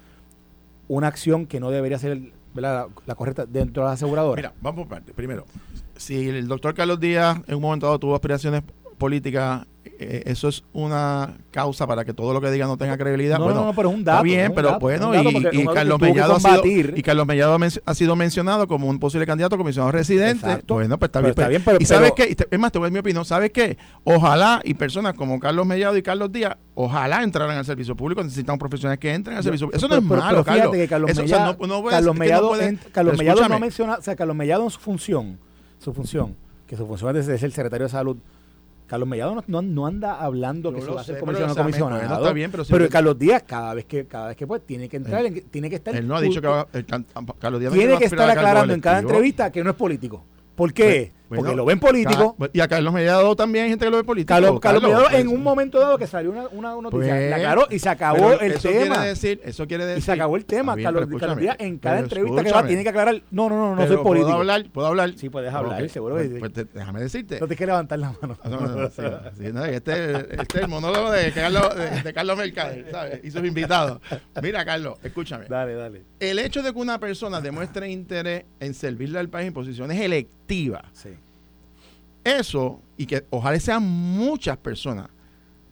[0.87, 4.37] una acción que no debería ser la, la, correcta dentro de la aseguradora.
[4.37, 5.13] Mira, vamos por parte.
[5.13, 5.47] Primero,
[5.97, 8.63] si el doctor Carlos Díaz en un momento dado tuvo aspiraciones
[9.03, 13.39] política, eh, eso es una causa para que todo lo que diga no tenga credibilidad.
[13.39, 14.19] No, bueno, no, pero es un dato.
[14.19, 16.63] Está bien, pero bueno, y, Carlos Mellado ha sido,
[16.95, 20.63] y Carlos Mellado ha sido mencionado como un posible candidato a comisionado residente.
[20.69, 21.31] Bueno, pues está bien.
[21.31, 23.77] Está bien y sabes qué, es más, te voy a mi opinión, ¿sabes qué?
[24.05, 28.61] Ojalá, y personas como Carlos Mellado y Carlos Díaz, ojalá entraran al servicio público, necesitamos
[28.61, 29.85] profesionales que entren al servicio público.
[29.85, 30.73] Eso no es malo, Carlos.
[30.73, 31.59] Que Carlos Mellado,
[31.91, 32.53] Carlos Mellado,
[32.93, 35.39] Carlos Mellado no menciona, o sea, Carlos Mellado en su función,
[35.81, 36.37] su función,
[36.69, 38.17] que su función es ser el secretario de salud,
[38.87, 42.17] Carlos Mellado no, anda hablando que se va a hacer comisionado comisionado.
[42.17, 44.99] está bien, pero, pero Carlos Díaz cada vez que cada vez que puede tiene que
[44.99, 46.67] entrar, tiene que estar Él no ha dicho que va,
[47.39, 50.25] Carlos Díaz tiene que estar aclarando en cada entrevista que no es político.
[50.55, 51.13] ¿Por qué?
[51.37, 52.37] Porque lo ven político.
[52.53, 54.35] y a Carlos Mellado también hay gente que lo ve político.
[54.35, 57.67] Carlos, Carlos, Mellado en un momento dado que salió una, una noticia, pues, la aclaró
[57.71, 58.97] y se acabó el eso tema.
[58.97, 59.99] Quiere decir, eso quiere decir.
[59.99, 60.77] Y se acabó el tema.
[60.77, 63.23] Carlos, Carlos Díaz en cada entrevista que va tiene que aclarar.
[63.31, 64.29] No, no, no, no soy político.
[64.29, 64.71] ¿Puedo hablar?
[64.71, 65.13] ¿Puedo hablar?
[65.17, 67.41] Sí, puedes hablar, seguro que pues, pues déjame decirte.
[67.41, 68.39] No te quieres levantar la mano.
[68.45, 69.65] No, no, no.
[69.65, 73.21] este, este es el monólogo de Carlos, de, Carlos Mercader, ¿sabes?
[73.25, 74.01] Y sus invitados.
[74.43, 75.47] Mira, Carlos, escúchame.
[75.47, 76.03] Dale, dale.
[76.21, 80.83] El hecho de que una persona demuestre interés en servirle al país en posiciones electivas.
[80.93, 81.11] Sí
[82.25, 85.09] eso, y que ojalá sean muchas personas,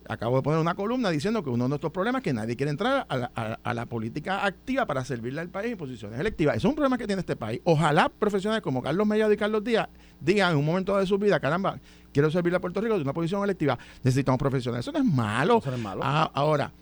[0.09, 2.71] acabo de poner una columna diciendo que uno de nuestros problemas es que nadie quiere
[2.71, 6.57] entrar a la, política activa para servirle al país en posiciones electivas.
[6.57, 7.61] Eso es un problema que tiene este país.
[7.65, 9.89] Ojalá profesionales como Carlos Mellado y Carlos Díaz
[10.21, 11.79] digan en un momento de su vida, caramba,
[12.13, 13.79] quiero servirle a Puerto Rico de una posición electiva.
[14.03, 14.85] Necesitamos profesionales.
[14.85, 15.59] Eso no es malo.
[15.59, 16.01] Eso no es malo.
[16.03, 16.73] Ah, ahora,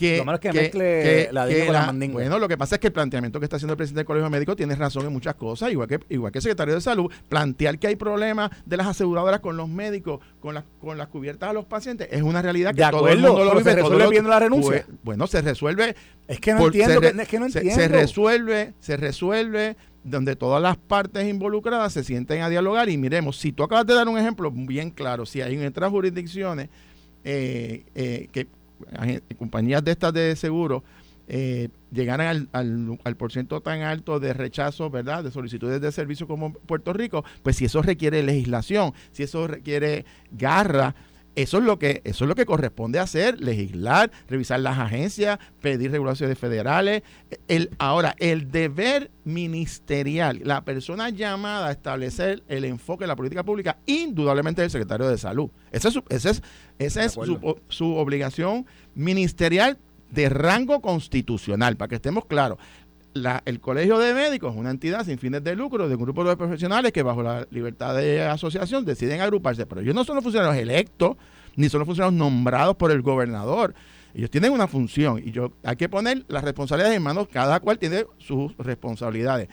[0.00, 2.12] que, lo que, mezcle la con la mandinga.
[2.14, 4.30] Bueno, lo que pasa es que el planteamiento que está haciendo el presidente del Colegio
[4.30, 7.78] Médico tiene razón en muchas cosas, igual que igual que el secretario de Salud, plantear
[7.78, 11.52] que hay problemas de las aseguradoras con los médicos, con las con las cubiertas a
[11.52, 13.64] los pacientes, es una realidad que todo el mundo lo vive.
[13.64, 14.84] ¿Se resuelve viendo la renuncia?
[14.86, 15.94] Pues, bueno, se resuelve.
[16.26, 17.74] Es que no entiendo, es que no entiendo.
[17.74, 23.36] Se, resuelve, se resuelve donde todas las partes involucradas se sienten a dialogar y miremos,
[23.36, 26.70] si tú acabas de dar un ejemplo bien claro, si hay en otras jurisdicciones
[27.24, 28.46] eh, eh, que
[29.38, 30.82] compañías de estas de seguro
[31.32, 36.26] eh, llegaran al, al, al por tan alto de rechazo, ¿verdad?, de solicitudes de servicio
[36.26, 40.96] como Puerto Rico, pues si eso requiere legislación, si eso requiere garra,
[41.42, 45.90] eso es lo que eso es lo que corresponde hacer, legislar, revisar las agencias, pedir
[45.90, 47.02] regulaciones federales.
[47.48, 53.44] El ahora el deber ministerial, la persona llamada a establecer el enfoque de la política
[53.44, 55.50] pública, indudablemente es el secretario de salud.
[55.72, 56.42] Esa es esa es,
[56.78, 59.78] esa es su, su obligación ministerial
[60.10, 62.58] de rango constitucional, para que estemos claros
[63.44, 66.36] el Colegio de Médicos es una entidad sin fines de lucro de un grupo de
[66.36, 70.62] profesionales que bajo la libertad de asociación deciden agruparse, pero ellos no son los funcionarios
[70.62, 71.16] electos,
[71.56, 73.74] ni son los funcionarios nombrados por el gobernador.
[74.14, 77.78] Ellos tienen una función y yo hay que poner las responsabilidades en manos, cada cual
[77.78, 79.48] tiene sus responsabilidades.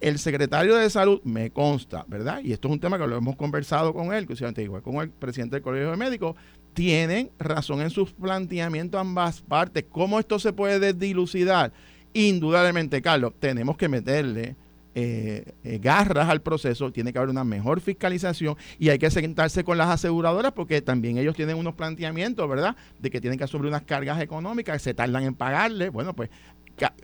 [0.00, 2.40] el secretario de salud me consta, ¿verdad?
[2.42, 5.10] Y esto es un tema que lo hemos conversado con él, que igual con el
[5.10, 6.34] presidente del Colegio de Médicos,
[6.74, 9.84] tienen razón en sus planteamientos ambas partes.
[9.88, 11.72] ¿Cómo esto se puede dilucidar?
[12.14, 14.56] Indudablemente, Carlos, tenemos que meterle
[14.94, 19.64] eh, eh, garras al proceso, tiene que haber una mejor fiscalización y hay que sentarse
[19.64, 22.76] con las aseguradoras porque también ellos tienen unos planteamientos, ¿verdad?
[22.98, 25.88] De que tienen que asumir unas cargas económicas se tardan en pagarle.
[25.88, 26.28] Bueno, pues,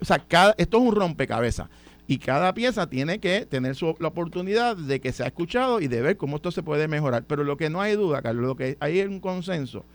[0.01, 1.71] o sea, cada, esto es un rompecabezas
[2.07, 6.03] y cada pieza tiene que tener su, la oportunidad de que sea escuchado y de
[6.03, 7.25] ver cómo esto se puede mejorar.
[7.27, 9.87] Pero lo que no hay duda, Carlos, lo que hay un consenso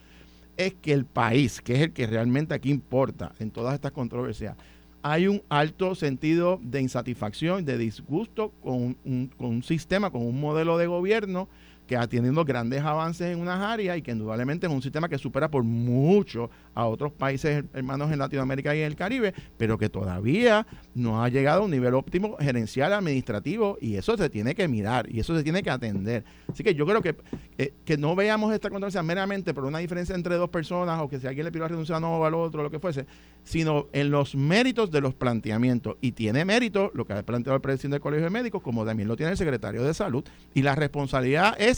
[0.58, 4.56] es que el país, que es el que realmente aquí importa en todas estas controversias,
[5.04, 10.39] hay un alto sentido de insatisfacción, de disgusto con un, con un sistema, con un
[10.39, 11.50] modelo de gobierno
[11.88, 15.17] que ha tenido grandes avances en unas áreas y que indudablemente es un sistema que
[15.17, 19.89] supera por mucho a otros países hermanos en Latinoamérica y en el Caribe, pero que
[19.89, 20.65] todavía
[20.96, 25.08] no ha llegado a un nivel óptimo gerencial, administrativo, y eso se tiene que mirar
[25.10, 26.24] y eso se tiene que atender.
[26.52, 27.15] Así que yo creo que,
[27.58, 31.19] eh, que no veamos esta controversia meramente por una diferencia entre dos personas o que
[31.19, 33.06] si alguien le pide la renuncia a uno al otro, lo que fuese,
[33.43, 35.98] sino en los méritos de los planteamientos.
[36.02, 39.08] Y tiene mérito lo que ha planteado el presidente del Colegio de Médicos, como también
[39.08, 41.72] lo tiene el secretario de Salud, y la responsabilidad es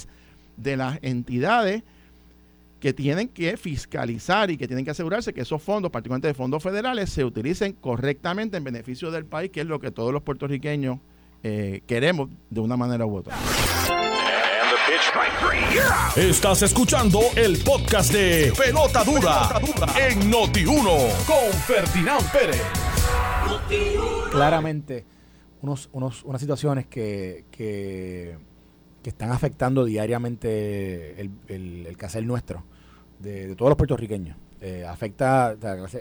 [0.57, 1.83] de las entidades
[2.79, 6.61] que tienen que fiscalizar y que tienen que asegurarse que esos fondos, particularmente de fondos
[6.61, 10.99] federales, se utilicen correctamente en beneficio del país, que es lo que todos los puertorriqueños
[11.41, 13.35] eh, queremos de una manera u otra.
[16.15, 19.49] Estás escuchando el podcast de Pelota Dura,
[20.07, 22.61] en Noti1 con Ferdinand Pérez.
[24.31, 25.05] Claramente,
[25.61, 28.37] unos, unos, unas situaciones que, que
[29.05, 32.63] que están afectando diariamente el, el, el quehacer nuestro,
[33.19, 34.35] de, todos los puertorriqueños.
[34.61, 35.55] Eh, afecta,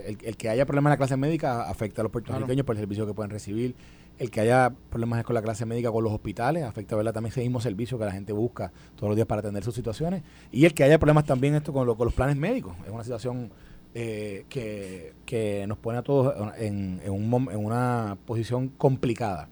[0.07, 3.05] el, que haya problemas en la clase médica afecta a los puertorriqueños por el servicio
[3.05, 3.75] que pueden recibir.
[4.17, 7.13] El que haya problemas con la clase médica con los hospitales afecta ¿verdad?
[7.13, 10.23] también ese mismo servicio que la gente busca todos los días para atender sus situaciones.
[10.51, 12.75] Y el que haya problemas también esto con, con los planes médicos.
[12.87, 13.51] Es una situación
[13.93, 19.47] eh, que, que, nos pone a todos en, en, un, en una posición complicada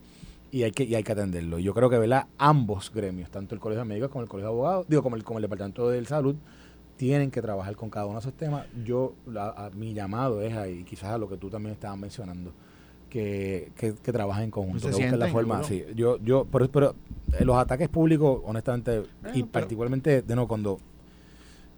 [0.54, 1.58] y hay que, y hay que atenderlo.
[1.58, 2.28] Yo creo que ¿verdad?
[2.38, 5.24] ambos gremios, tanto el Colegio de Médicos como el Colegio de Abogados, digo, como el,
[5.24, 6.36] como el Departamento de Salud,
[6.96, 8.68] tienen que trabajar con cada uno de esos temas.
[8.86, 9.16] Yo,
[9.76, 12.54] mi llamado es ahí, quizás a lo que tú también estabas mencionando,
[13.10, 15.64] que, que, trabajen en conjunto, que busquen la forma.
[15.64, 16.96] Sí, yo, yo, pero, pero
[17.40, 20.78] eh, los ataques públicos, honestamente, y particularmente, de nuevo, cuando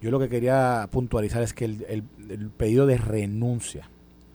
[0.02, 1.86] yo lo que quería puntualizar es que el,
[2.28, 3.88] el, pedido de renuncia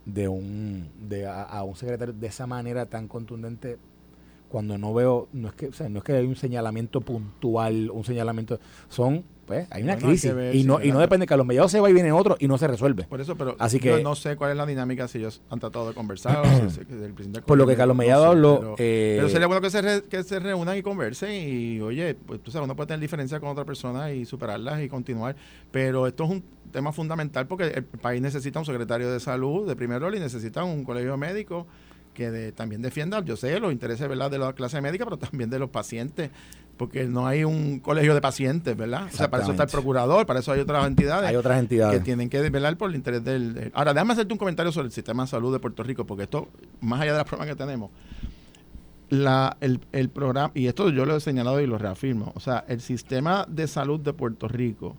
[0.06, 3.78] de un de a, un secretario de esa manera tan contundente
[4.52, 7.90] cuando no veo, no es que, o sea, no es que hay un señalamiento puntual,
[7.90, 8.60] un señalamiento,
[8.90, 11.80] son, pues, hay una crisis y no y no depende que a los mediados se
[11.80, 13.04] va y viene otro y no se resuelve.
[13.06, 15.88] Por eso, pero Así que, no sé cuál es la dinámica si ellos han tratado
[15.88, 16.44] de conversar.
[17.46, 18.60] por lo que Carlos Mellado habló.
[18.60, 22.44] Pero, eh, pero, sería bueno que se, que se reúnan y conversen y, oye, pues
[22.44, 25.38] tú sabes, uno puede tener diferencias con otra persona y superarlas y continuar.
[25.72, 29.78] Pero esto es un tema fundamental porque el país necesita un secretario de salud de
[29.78, 31.68] primer orden y necesita un colegio médico
[32.14, 34.30] que también defienda, yo sé, los intereses ¿verdad?
[34.30, 36.30] de la clase médica, pero también de los pacientes,
[36.78, 39.08] porque no hay un colegio de pacientes, ¿verdad?
[39.12, 41.30] O sea, para eso está el procurador, para eso hay otras entidades.
[41.30, 42.00] Hay otras entidades.
[42.00, 43.72] Que tienen que velar por el interés del...
[43.74, 46.48] Ahora, déjame hacerte un comentario sobre el sistema de salud de Puerto Rico, porque esto,
[46.80, 47.92] más allá de las pruebas que tenemos,
[49.10, 52.66] la, el, el programa, y esto yo lo he señalado y lo reafirmo, o sea,
[52.68, 54.96] el sistema de salud de Puerto Rico,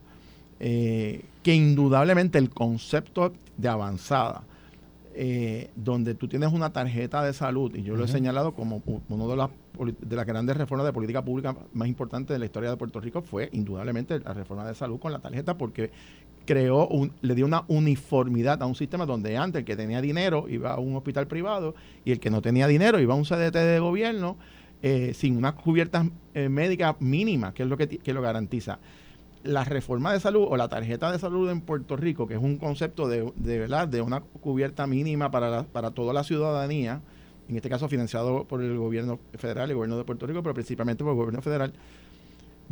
[0.60, 4.44] eh, que indudablemente el concepto de avanzada,
[5.14, 9.26] eh, donde tú tienes una tarjeta de salud, y yo lo he señalado como una
[9.26, 9.50] de las,
[10.00, 13.22] de las grandes reformas de política pública más importantes de la historia de Puerto Rico,
[13.22, 15.90] fue indudablemente la reforma de salud con la tarjeta, porque
[16.44, 20.46] creó, un, le dio una uniformidad a un sistema donde antes el que tenía dinero
[20.48, 23.54] iba a un hospital privado y el que no tenía dinero iba a un CDT
[23.54, 24.36] de gobierno
[24.82, 28.80] eh, sin unas cubiertas eh, médicas mínimas, que es lo que, que lo garantiza
[29.44, 32.58] la reforma de salud o la tarjeta de salud en Puerto Rico, que es un
[32.58, 37.00] concepto de, de verdad de una cubierta mínima para, para toda la ciudadanía,
[37.48, 41.02] en este caso financiado por el gobierno federal el gobierno de Puerto Rico, pero principalmente
[41.02, 41.72] por el gobierno federal,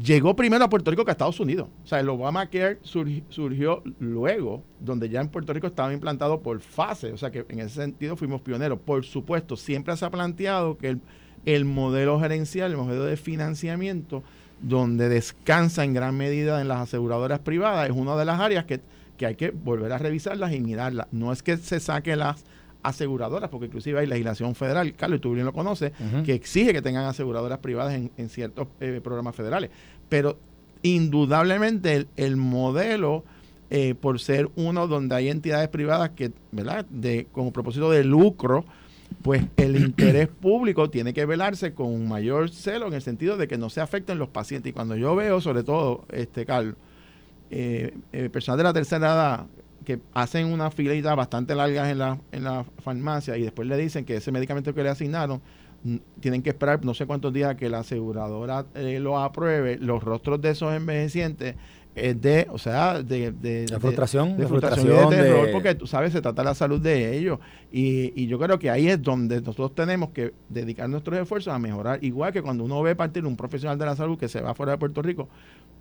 [0.03, 1.69] llegó primero a Puerto Rico que a Estados Unidos.
[1.85, 7.13] O sea, el Obamacare surgió luego, donde ya en Puerto Rico estaba implantado por fase,
[7.13, 8.79] o sea que en ese sentido fuimos pioneros.
[8.79, 11.01] Por supuesto, siempre se ha planteado que el,
[11.45, 14.23] el modelo gerencial, el modelo de financiamiento,
[14.63, 18.81] donde descansa en gran medida en las aseguradoras privadas, es una de las áreas que,
[19.25, 21.07] hay que volver a revisarlas y mirarlas.
[21.13, 22.45] No es que se saque las
[22.83, 25.93] aseguradoras, porque inclusive hay legislación federal, Carlos, y tú bien lo conoces,
[26.25, 29.71] que exige que tengan aseguradoras privadas en, ciertos eh, programas federales.
[30.09, 30.39] Pero
[30.83, 33.25] indudablemente el, modelo,
[33.69, 38.65] eh, por ser uno donde hay entidades privadas que, ¿verdad?, de, como propósito de lucro,
[39.23, 43.59] pues el interés público tiene que velarse con mayor celo en el sentido de que
[43.59, 44.71] no se afecten los pacientes.
[44.71, 46.77] Y cuando yo veo, sobre todo, este Carlos,
[47.51, 49.47] eh, eh, personas de la tercera edad
[49.85, 54.05] que hacen una filita bastante larga en la, en la farmacia y después le dicen
[54.05, 55.41] que ese medicamento que le asignaron
[56.21, 60.41] tienen que esperar no sé cuántos días que la aseguradora eh, lo apruebe, los rostros
[60.41, 61.57] de esos envejecientes es
[61.95, 66.43] de, o sea, de, de, frustración, de, frustración, de terror, porque tú sabes, se trata
[66.43, 67.39] de la salud de ellos.
[67.73, 71.59] Y, y yo creo que ahí es donde nosotros tenemos que dedicar nuestros esfuerzos a
[71.59, 72.03] mejorar.
[72.03, 74.73] Igual que cuando uno ve partir un profesional de la salud que se va fuera
[74.73, 75.29] de Puerto Rico,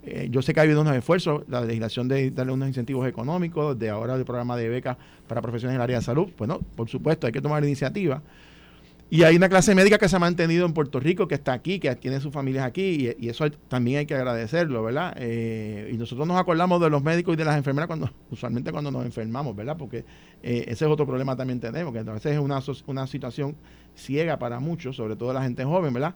[0.03, 3.77] eh, yo sé que ha habido unos esfuerzos, la legislación de darle unos incentivos económicos,
[3.77, 6.29] de ahora el programa de becas para profesionales en el área de salud.
[6.37, 8.21] Bueno, por supuesto, hay que tomar iniciativa
[9.11, 11.79] y hay una clase médica que se ha mantenido en Puerto Rico, que está aquí,
[11.79, 15.15] que tiene sus familias aquí, y, eso también hay que agradecerlo, ¿verdad?
[15.17, 18.91] Eh, y nosotros nos acordamos de los médicos y de las enfermeras cuando usualmente cuando
[18.91, 19.77] nos enfermamos, ¿verdad?
[19.77, 20.05] Porque
[20.43, 23.55] eh, ese es otro problema también tenemos, que a veces es una, una situación
[23.95, 26.13] ciega para muchos, sobre todo la gente joven, ¿verdad?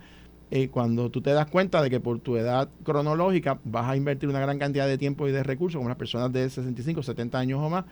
[0.52, 4.30] Eh, cuando tú te das cuenta de que por tu edad cronológica vas a invertir
[4.30, 7.60] una gran cantidad de tiempo y de recursos, como las personas de 65, 70 años
[7.60, 7.86] o más,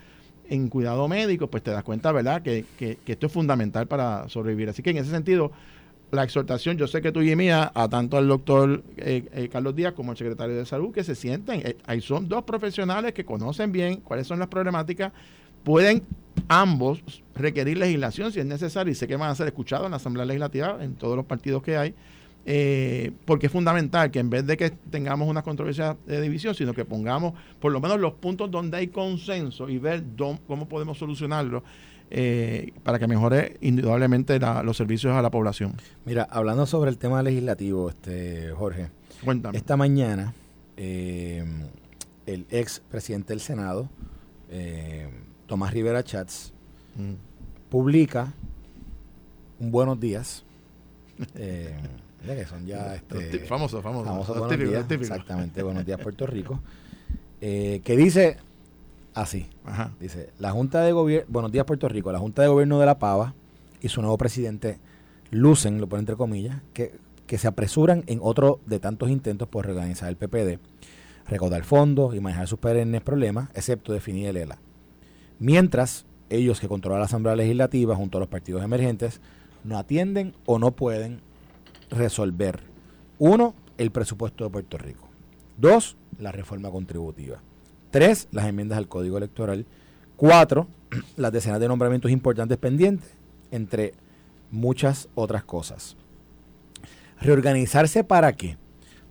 [0.52, 2.66] en cuidado médico, pues te das cuenta, ¿verdad?, que,
[3.06, 4.70] esto es fundamental para sobrevivir.
[4.70, 5.54] Así que en ese sentido,
[6.12, 9.74] la exhortación, yo sé que tú y mía, a tanto al doctor eh, eh, Carlos
[9.74, 13.24] Díaz como al secretario de Salud, que se sienten, eh, ahí son dos profesionales que
[13.24, 15.14] conocen bien cuáles son las problemáticas,
[15.64, 16.04] pueden
[16.50, 17.02] ambos
[17.34, 20.26] requerir legislación si es necesario y sé que van a ser escuchados en la Asamblea
[20.26, 21.96] Legislativa, en todos los partidos que hay,
[22.44, 26.74] eh, porque es fundamental que en vez de que tengamos una controversia de división, sino
[26.74, 30.04] que pongamos por lo menos los puntos donde hay consenso y ver
[30.48, 31.64] cómo podemos solucionarlo
[32.10, 35.74] eh, para que mejore indudablemente los servicios a la población.
[36.04, 38.90] Mira, hablando sobre el tema legislativo, este Jorge,
[39.54, 40.34] esta mañana
[40.78, 41.46] eh,
[42.26, 43.88] el ex presidente del Senado,
[45.46, 46.54] Tomás Rivera Chats,
[46.96, 47.70] mm.
[47.70, 48.34] publica
[49.60, 50.44] un buenos días.
[52.26, 54.38] Ya que son ya este, famosos, famosos.
[54.38, 56.60] buenos días, exactamente, buenos días Puerto Rico.
[57.42, 58.38] Eh, que dice
[59.16, 59.48] así,
[60.00, 63.00] dice, la Junta de Gobierno, buenos días Puerto Rico, la Junta de Gobierno de La
[63.00, 63.34] Pava
[63.82, 64.78] y su nuevo presidente
[65.32, 66.94] lucen, lo pone entre comillas, que,
[67.26, 70.60] que se apresuran en otro de tantos intentos por reorganizar el PPD,
[71.28, 74.60] recaudar fondos y manejar sus perennes problemas, excepto definir el ELA.
[75.40, 79.22] Mientras ellos que controlan la Asamblea Legislativa junto a los partidos emergentes
[79.64, 81.22] no atienden o no pueden
[81.92, 82.62] resolver,
[83.20, 85.08] uno, el presupuesto de Puerto Rico.
[85.58, 87.40] Dos, la reforma contributiva.
[87.92, 89.66] Tres, las enmiendas al Código Electoral.
[90.16, 90.68] Cuatro,
[91.18, 93.10] las decenas de nombramientos importantes pendientes,
[93.52, 93.94] entre
[94.50, 95.98] muchas otras cosas.
[97.20, 98.58] Reorganizarse para qué?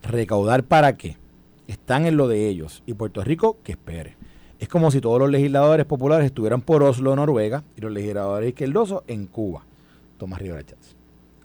[0.03, 1.17] Recaudar para qué?
[1.69, 2.83] Están en lo de ellos.
[2.87, 4.17] Y Puerto Rico, que espere.
[4.59, 9.03] Es como si todos los legisladores populares estuvieran por Oslo, Noruega, y los legisladores izquierdosos
[9.07, 9.65] en Cuba.
[10.19, 11.00] Tomás Rivera Chávez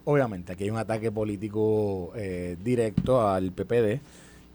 [0.06, 4.00] obviamente aquí hay un ataque político eh, directo al PPD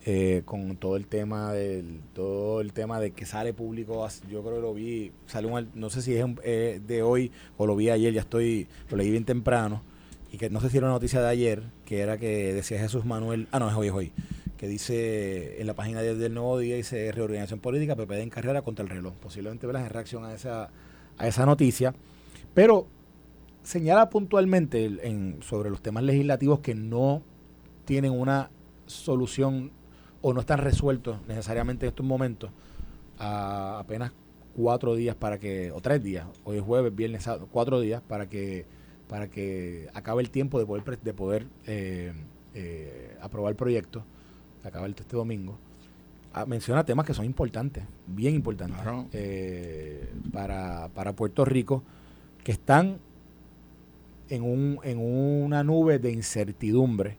[0.07, 4.57] eh, con todo el tema del todo el tema de que sale público yo creo
[4.57, 7.91] que lo vi sale un, no sé si es eh, de hoy o lo vi
[7.91, 9.83] ayer ya estoy lo leí bien temprano
[10.33, 13.05] y que no sé si era una noticia de ayer que era que decía Jesús
[13.05, 14.13] Manuel ah no es hoy es hoy
[14.57, 18.83] que dice en la página del Nuevo Día dice reorganización política PPD en carrera contra
[18.83, 20.71] el reloj posiblemente velas en reacción a esa
[21.21, 21.95] a esa noticia.
[22.55, 22.87] Pero
[23.63, 27.23] señala puntualmente en, sobre los temas legislativos que no
[27.85, 28.51] tienen una
[28.87, 29.71] solución
[30.23, 32.51] o no están resueltos necesariamente en estos momentos
[33.19, 34.13] a apenas
[34.57, 38.29] cuatro días para que, o tres días, hoy es jueves, viernes, sábado, cuatro días para
[38.29, 38.67] que
[39.09, 42.13] para que acabe el tiempo de poder de poder eh,
[42.55, 44.05] eh, aprobar el proyecto,
[44.63, 45.59] acaba este domingo.
[46.33, 48.79] Ah, menciona temas que son importantes, bien importantes
[49.13, 51.83] eh, para, para Puerto Rico,
[52.45, 53.01] que están
[54.31, 57.19] en, un, en una nube de incertidumbre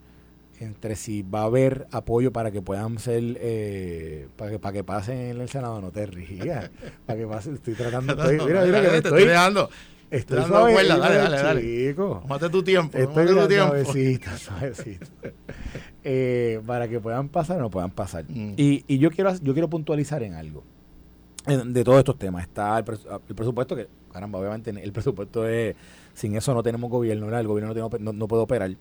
[0.59, 4.83] entre si va a haber apoyo para que puedan ser, eh, para, que, para que
[4.83, 6.69] pasen en el Senado, no te rías,
[7.05, 9.69] para que pasen, estoy tratando, estoy, mira, mira que me estoy, dejando.
[10.11, 11.61] Estoy dando cuerda, dale, dale, dale.
[11.61, 12.19] Chico.
[12.21, 12.97] Tómate tu tiempo.
[12.97, 13.69] Estoy tu tiempo.
[13.69, 15.07] Suavecito, suavecito.
[16.03, 18.25] eh, para que puedan pasar o no puedan pasar.
[18.27, 18.53] Mm.
[18.57, 20.63] Y, y yo quiero yo quiero puntualizar en algo.
[21.47, 22.43] De todos estos temas.
[22.43, 22.85] Está el,
[23.29, 25.75] el presupuesto que, caramba, obviamente el presupuesto es
[26.13, 28.75] sin eso no tenemos gobierno, el gobierno no, puede operar.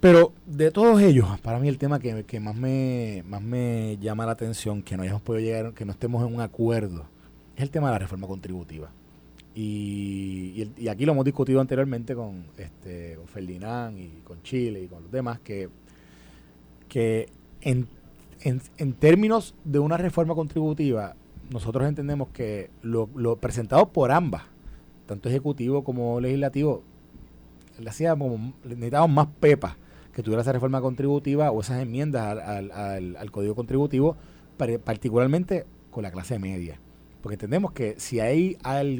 [0.00, 4.32] Pero de todos ellos, para mí el tema que, más, me, más me llama la
[4.32, 7.06] atención, que no hayamos podido llegar, que no estemos en un acuerdo,
[7.56, 8.90] es el tema de la reforma contributiva.
[9.54, 15.02] Y, aquí lo hemos discutido anteriormente con, este, con Ferdinand y con Chile y con
[15.02, 15.70] los demás, que,
[16.88, 17.30] que
[17.62, 17.88] en,
[18.42, 21.16] en, términos de una reforma contributiva,
[21.50, 24.42] nosotros entendemos que lo presentado por ambas
[25.06, 26.82] tanto ejecutivo como legislativo,
[27.78, 29.76] le hacía como, necesitábamos más pepas
[30.12, 32.70] que tuviera esa reforma contributiva o esas enmiendas al,
[33.16, 34.16] al, código contributivo,
[34.84, 36.80] particularmente con la clase media.
[37.22, 38.56] Porque entendemos que si hay,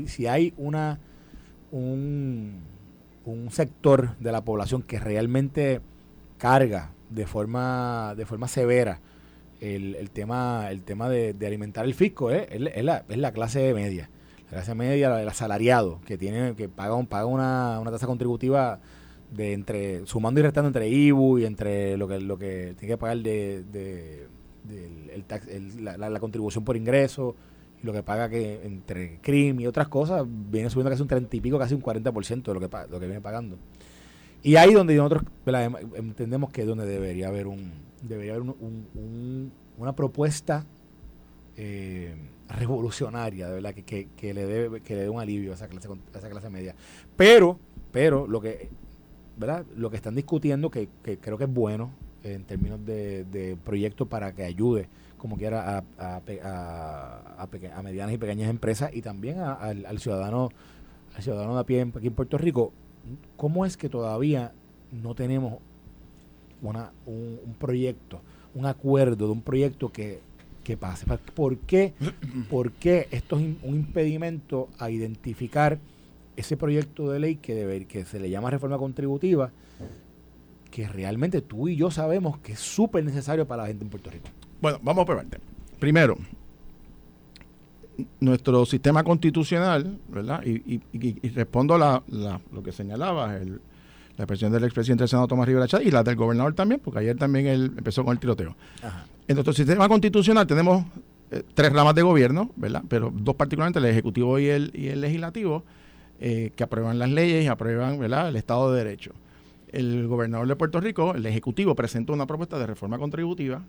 [0.09, 1.01] si hay una
[1.71, 2.61] un,
[3.25, 5.81] un sector de la población que realmente
[6.39, 9.01] carga de forma, de forma severa
[9.61, 12.49] el, el tema, el tema de, alimentar el fisco, ¿eh?
[12.51, 14.11] es, la, es la clase media.
[14.47, 18.81] La clase media, el asalariado, que tiene, que paga, un, paga una, una tasa contributiva
[19.31, 22.99] de entre, sumando y restando entre IBU y entre lo que, lo que tiene que
[22.99, 24.29] pagar de, de,
[25.49, 27.35] el, la, contribución por ingreso
[27.83, 31.37] y lo que paga que entre CRIM y otras cosas, viene subiendo casi un 30
[31.37, 33.59] y pico, casi un 40% de lo que, lo que viene pagando.
[34.43, 37.73] Y ahí donde nosotros em, entendemos que es donde debería haber un
[38.03, 40.65] debería haber un, una propuesta
[41.57, 42.15] eh,
[42.49, 45.89] revolucionaria, de verdad, que, que, le dé, que le dé un alivio a esa clase,
[45.89, 46.75] a esa clase media.
[47.17, 47.59] Pero,
[47.93, 48.69] pero lo que
[49.37, 49.67] ¿verdad?
[49.77, 51.91] Lo que están discutiendo, que, creo que es bueno
[52.23, 53.57] en términos de, de
[54.09, 54.89] para que ayude,
[55.19, 60.51] como quiera, a, a, medianas y pequeñas empresas y también al, ciudadano
[61.15, 62.73] al ciudadano de a pie aquí en Puerto Rico,
[63.37, 64.53] ¿cómo es que todavía
[64.91, 65.59] no tenemos
[66.63, 68.21] una, un, proyecto,
[68.55, 70.21] un acuerdo de un proyecto que,
[70.67, 71.07] que pase?
[71.07, 71.95] ¿Por qué,
[72.51, 75.79] ¿Por qué esto es un impedimento a identificar
[76.35, 79.53] ese proyecto de ley que, debe, que se le llama reforma contributiva,
[80.73, 84.11] que realmente tú y yo sabemos que es súper necesario para la gente en Puerto
[84.11, 84.29] Rico.
[84.61, 85.39] Bueno, vamos a parte.
[85.79, 86.17] Primero,
[88.19, 90.43] nuestro sistema constitucional, ¿verdad?
[90.45, 90.81] Y,
[91.29, 92.03] respondo a
[92.53, 93.61] lo que señalaba el,
[94.17, 97.01] la expresión del expresidente del Senado Tomás Rivera Chávez y la del gobernador también, porque
[97.01, 98.57] ayer también él empezó con el tiroteo.
[99.29, 100.85] En nuestro sistema constitucional tenemos
[101.31, 102.83] eh, tres ramas de gobierno, ¿verdad?
[102.89, 105.65] Pero dos particularmente, el ejecutivo y el, y el legislativo
[106.21, 108.29] eh, que aprueban las leyes y aprueban ¿verdad?
[108.29, 109.13] el Estado de Derecho.
[109.69, 113.63] El gobernador de Puerto Rico, el Ejecutivo, presentó una propuesta de reforma contributiva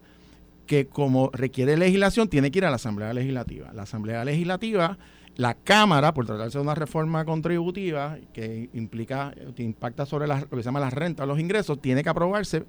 [0.66, 3.72] que como requiere legislación tiene que ir a la Asamblea Legislativa.
[3.74, 4.98] La Asamblea Legislativa,
[5.38, 10.58] la Cámara, por tratarse de una reforma contributiva que implica, que impacta sobre lo que
[10.58, 12.66] se llama las rentas, los ingresos, tiene que aprobarse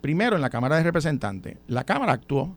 [0.00, 1.56] primero en la Cámara de Representantes.
[1.66, 2.56] La Cámara actuó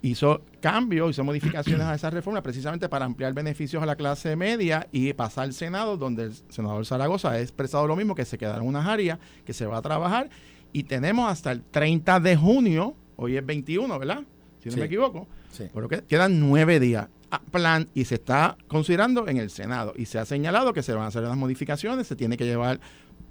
[0.00, 4.86] hizo cambios, hizo modificaciones a esa reforma precisamente para ampliar beneficios a la clase media
[4.92, 8.66] y pasar al Senado, donde el senador Zaragoza ha expresado lo mismo, que se quedaron
[8.66, 10.28] unas áreas, que se va a trabajar
[10.72, 14.24] y tenemos hasta el 30 de junio, hoy es 21, ¿verdad?
[14.62, 15.64] Si no me equivoco, sí.
[15.72, 17.08] pero que quedan nueve días
[17.50, 21.04] plan y se está considerando en el Senado y se ha señalado que se van
[21.04, 22.80] a hacer las modificaciones, se tiene que llevar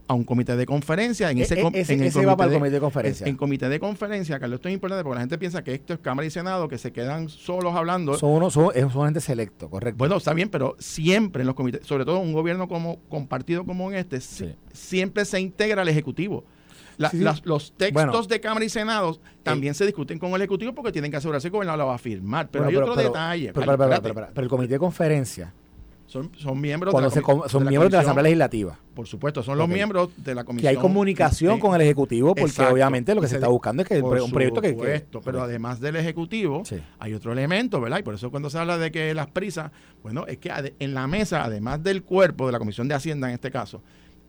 [0.08, 1.32] a un comité de conferencia.
[1.32, 3.28] En ese, en va para el comité de conferencia.
[3.28, 6.00] En, comité de conferencia, Carlos, esto es importante porque la gente piensa que esto es
[6.00, 8.18] Cámara y Senado, que se quedan solos hablando.
[8.18, 9.98] Son, uno, son, son gente selecto, correcto.
[9.98, 13.92] Bueno, está bien, pero siempre en los comités, sobre todo un gobierno como compartido como
[13.92, 14.20] en este,
[14.74, 16.46] siempre se integra al Ejecutivo.
[16.98, 21.18] Los textos de Cámara y Senado también se discuten con el Ejecutivo porque tienen que
[21.18, 22.50] asegurarse que el gobernador lo va a firmar.
[22.50, 23.54] Pero hay otro detalle.
[23.54, 25.54] pero, el comité de conferencia
[26.06, 27.10] son, son miembros, de la,
[27.50, 28.78] son miembros de la Asamblea Legislativa.
[28.94, 30.70] Por supuesto, son los miembros de la comisión.
[30.70, 34.00] Que hay comunicación con el Ejecutivo, porque obviamente lo que se, está buscando es que
[34.00, 36.62] un proyecto que, que, Pero además del Ejecutivo,
[37.00, 37.98] hay otro elemento, ¿verdad?
[37.98, 39.72] Y por eso cuando se habla de que las prisas,
[40.04, 43.34] bueno, es que en la mesa, además del cuerpo de la Comisión de Hacienda en
[43.34, 43.82] este caso,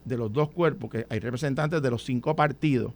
[0.04, 2.92] de los dos cuerpos, que hay representantes de los cinco partidos,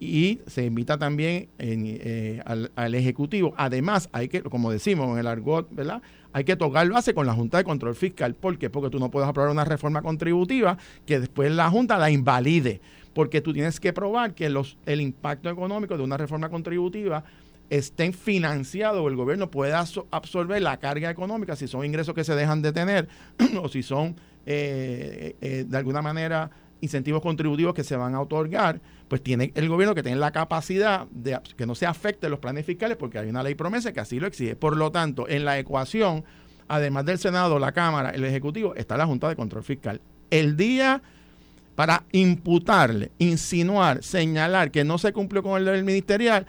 [0.00, 3.54] y se invita también eh, al, al, Ejecutivo.
[3.56, 6.02] Además, hay que, como decimos en el argot, ¿verdad?
[6.34, 8.34] hay que tocar base con la Junta de Control Fiscal.
[8.34, 8.68] ¿Por qué?
[8.68, 10.76] Porque tú no puedes aprobar una reforma contributiva
[11.06, 12.80] que después la Junta la invalide,
[13.14, 17.22] porque tú tienes que probar que los, el impacto económico de una reforma contributiva
[17.70, 22.34] estén financiados o el gobierno pueda absorber la carga económica si son ingresos que se
[22.34, 23.08] dejan de tener
[23.62, 24.16] o si son
[24.46, 29.68] eh, eh, de alguna manera incentivos contributivos que se van a otorgar, pues tiene el
[29.68, 33.28] gobierno que tener la capacidad de que no se afecte los planes fiscales porque hay
[33.28, 34.54] una ley promesa que así lo exige.
[34.54, 36.24] Por lo tanto, en la ecuación,
[36.68, 40.00] además del Senado, la Cámara, el Ejecutivo, está la Junta de Control Fiscal.
[40.30, 41.02] El día
[41.74, 46.46] para imputarle, insinuar, señalar que no se cumplió con el deber ministerial,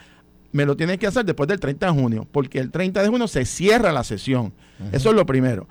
[0.51, 3.27] me lo tiene que hacer después del 30 de junio, porque el 30 de junio
[3.27, 4.53] se cierra la sesión.
[4.91, 5.67] Eso es lo primero.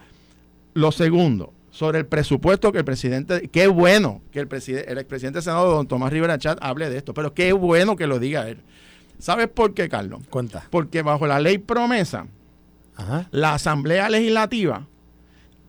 [0.74, 5.38] Lo segundo, sobre el presupuesto que el presidente, qué bueno que el, presidente, el expresidente
[5.38, 8.48] del Senado, don Tomás Rivera Chat, hable de esto, pero qué bueno que lo diga
[8.48, 8.58] él.
[9.18, 10.20] ¿Sabes por qué, Carlos?
[10.30, 10.68] Cuenta.
[10.70, 12.28] Porque bajo la ley promesa,
[13.32, 14.86] la Asamblea Legislativa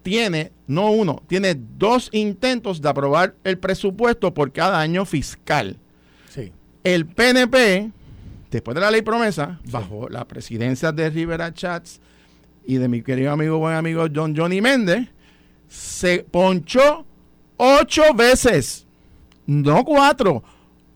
[0.04, 5.80] tiene, no uno, tiene dos intentos de aprobar el presupuesto por cada año fiscal.
[6.30, 6.52] Sí.
[6.84, 7.90] El PNP,
[8.52, 12.00] después de la ley promesa, bajo la presidencia de Rivera Chats
[12.64, 15.15] y de mi querido amigo, buen amigo John Johnny Méndez,
[15.68, 17.06] se ponchó
[17.58, 18.86] ocho veces,
[19.46, 20.44] no cuatro,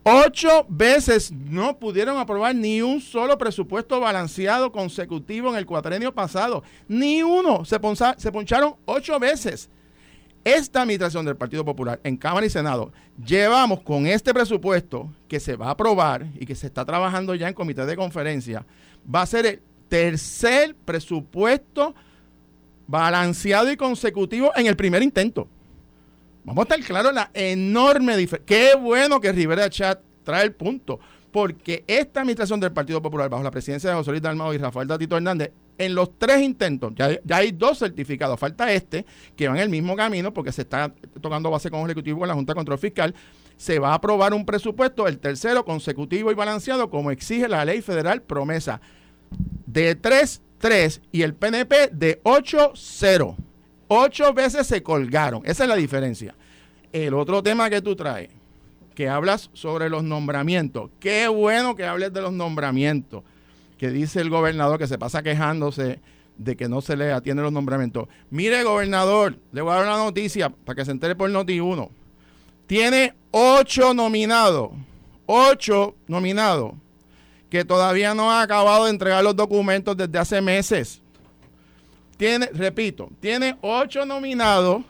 [0.03, 1.31] ocho veces.
[1.31, 7.65] No pudieron aprobar ni un solo presupuesto balanceado consecutivo en el cuatrenio pasado, ni uno,
[7.65, 7.79] se,
[8.17, 9.69] se poncharon ocho veces.
[10.43, 12.93] Esta administración del Partido Popular en Cámara y Senado
[13.23, 17.49] llevamos con este presupuesto que se va a aprobar y que se está trabajando ya
[17.49, 18.65] en comité de conferencia,
[19.13, 21.93] va a ser el tercer presupuesto
[22.89, 25.47] balanceado y consecutivo en el primer intento.
[26.43, 28.45] Vamos a estar claros la enorme diferencia.
[28.47, 30.99] Qué bueno que Rivera Chat trae el punto,
[31.31, 34.87] porque esta administración del Partido Popular, bajo la presidencia de José Luis Dalmado y Rafael
[34.87, 39.61] Datito Hernández, en los tres intentos, ya, hay dos certificados, falta este, que va en
[39.61, 42.55] el mismo camino, porque se está tocando base con el Ejecutivo con la Junta de
[42.55, 43.13] Control Fiscal,
[43.55, 47.83] se va a aprobar un presupuesto, el tercero consecutivo y balanceado, como exige la ley
[47.83, 48.81] federal promesa,
[49.67, 53.35] de 3 3 y el PNP de 8-0.
[53.87, 55.41] Ocho veces se colgaron.
[55.45, 56.35] Esa es la diferencia.
[56.93, 58.29] El otro tema que tú traes,
[58.93, 60.91] que hablas sobre los nombramientos.
[60.99, 63.23] Qué bueno que hables de los nombramientos.
[63.77, 65.99] Que dice el gobernador que se pasa quejándose
[66.37, 68.07] de que no se le atiende los nombramientos.
[68.29, 71.89] Mire, gobernador, le voy a dar una noticia para que se entere por Noti 1.
[72.67, 74.71] Tiene ocho nominados.
[75.25, 76.73] Ocho nominados
[77.49, 81.01] que todavía no ha acabado de entregar los documentos desde hace meses.
[82.17, 84.83] Tiene, repito, tiene ocho nominados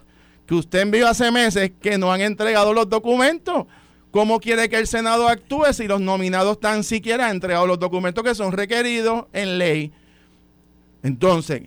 [0.45, 3.67] que usted envió hace meses que no han entregado los documentos.
[4.11, 8.23] ¿Cómo quiere que el Senado actúe si los nominados tan siquiera han entregado los documentos
[8.23, 9.93] que son requeridos en ley?
[11.03, 11.61] Entonces,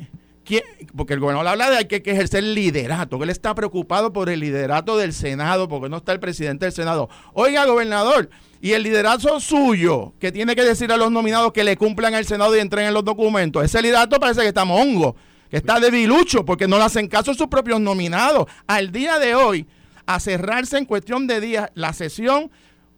[0.96, 4.40] porque el gobernador habla de hay que ejercer liderato, que él está preocupado por el
[4.40, 7.08] liderato del Senado, porque no está el presidente del Senado.
[7.32, 8.28] Oiga, gobernador,
[8.60, 12.26] y el liderato suyo, que tiene que decir a los nominados que le cumplan el
[12.26, 15.16] Senado y entreguen los documentos, ese liderato parece que está mongo,
[15.50, 18.46] que está debilucho, porque no le hacen caso a sus propios nominados.
[18.66, 19.66] Al día de hoy,
[20.06, 22.50] a cerrarse en cuestión de días la sesión,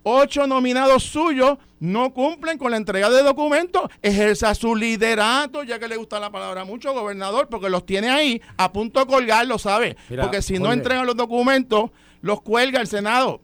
[0.03, 5.87] ocho nominados suyos no cumplen con la entrega de documentos, ejerza su liderato, ya que
[5.87, 9.97] le gusta la palabra mucho, gobernador, porque los tiene ahí a punto de colgarlo, ¿sabe?
[10.21, 11.91] porque si no entregan los documentos,
[12.23, 13.43] los cuelga el Senado.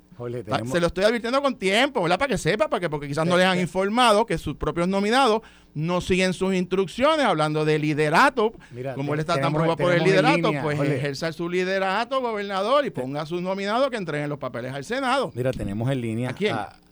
[0.71, 2.19] Se lo estoy advirtiendo con tiempo, ¿verdad?
[2.19, 5.41] Para que sepa, para que, porque quizás no le han informado que sus propios nominados
[5.73, 8.53] no siguen sus instrucciones, hablando de liderato.
[8.95, 13.23] como él está tan preocupado por el liderato, pues ejerza su liderato, gobernador, y ponga
[13.23, 15.31] a sus nominados que entreguen los papeles al Senado.
[15.35, 16.35] Mira, tenemos en línea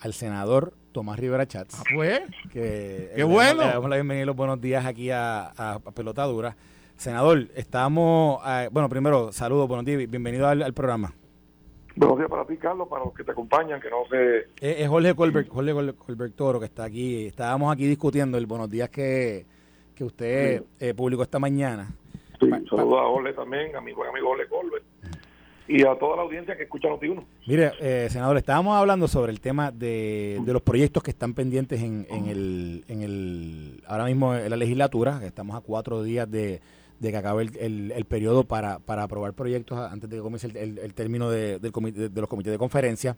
[0.00, 1.76] al senador Tomás Rivera Chats.
[1.78, 2.22] Ah, pues.
[2.52, 3.62] Que, Qué bueno.
[3.62, 6.56] Le damos la bienvenida y los buenos días aquí a, a, Pelotadura.
[6.96, 8.42] Senador, estamos.
[8.44, 11.14] Eh, bueno, primero, saludos, buenos días, bienvenido al programa.
[11.94, 14.48] Buenos días para ti, Carlos, para los que te acompañan, que no sé...
[14.60, 17.26] Es, Jorge Colbert, Jorge Colbert Toro que está aquí.
[17.26, 19.46] Estábamos aquí discutiendo el buenos días que,
[19.94, 21.92] que usted eh, publicó esta mañana.
[22.40, 24.84] Sí, saludos a Jorge también, a mi buen amigo Jorge Colbert.
[25.68, 27.22] Y a toda la audiencia que escucha Noti1.
[27.46, 31.82] Mire, eh, senador, estábamos hablando sobre el tema de, de los proyectos que están pendientes
[31.82, 36.30] en, en, el, en el ahora mismo en la legislatura, que estamos a cuatro días
[36.30, 36.62] de,
[37.00, 40.78] de que acabe el, el, periodo para, para, aprobar proyectos antes de que comience el,
[40.78, 43.16] el término de, del de, los comités de conferencia.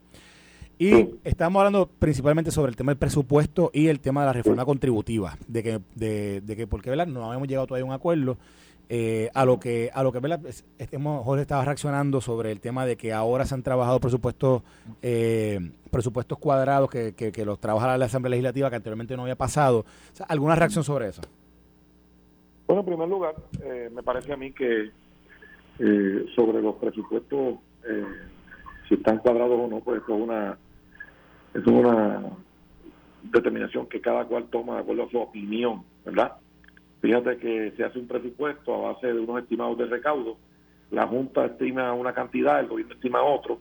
[0.78, 4.64] Y estamos hablando principalmente sobre el tema del presupuesto y el tema de la reforma
[4.64, 7.06] contributiva, de que, de, de que porque ¿verdad?
[7.06, 8.38] no habíamos llegado todavía a un acuerdo.
[8.92, 10.18] Eh, a lo que a lo que.
[10.78, 14.64] Estemos, Jorge estaba reaccionando sobre el tema de que ahora se han trabajado presupuestos
[15.00, 15.60] eh,
[15.92, 19.84] presupuestos cuadrados que, que, los trabaja la Asamblea Legislativa que anteriormente no había pasado.
[20.26, 21.22] ¿Alguna reacción sobre eso?
[22.66, 24.90] Bueno, en primer lugar, eh, me parece a mí que
[25.78, 28.04] eh, sobre los presupuestos, eh,
[28.88, 30.58] si están cuadrados o no, pues es una,
[31.54, 32.22] es una
[33.22, 36.36] determinación que cada cual toma de acuerdo a su opinión, ¿verdad?
[37.00, 40.36] Fíjate que se hace un presupuesto a base de unos estimados de recaudo,
[40.90, 43.58] la Junta estima una cantidad, el gobierno estima otro,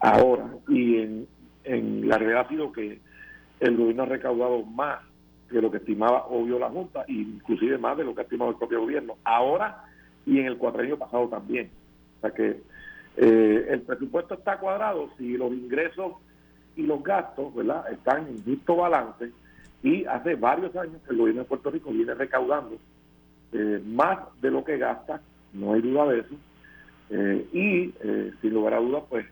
[0.00, 1.26] ahora, y en,
[1.64, 3.00] en la realidad ha sido que
[3.60, 5.00] el gobierno ha recaudado más
[5.50, 8.56] que lo que estimaba obvio la Junta, inclusive más de lo que ha estimado el
[8.56, 9.84] propio gobierno, ahora
[10.26, 11.70] y en el cuatrenio pasado también.
[12.18, 12.60] O sea que
[13.16, 16.12] eh, el presupuesto está cuadrado si los ingresos
[16.76, 17.90] y los gastos ¿verdad?
[17.90, 19.32] están en justo balance
[19.82, 22.76] y hace varios años que el gobierno de Puerto Rico viene recaudando
[23.52, 25.20] eh, más de lo que gasta,
[25.52, 26.34] no hay duda de eso,
[27.10, 27.94] eh, y
[28.40, 29.26] sin lugar a dudas pues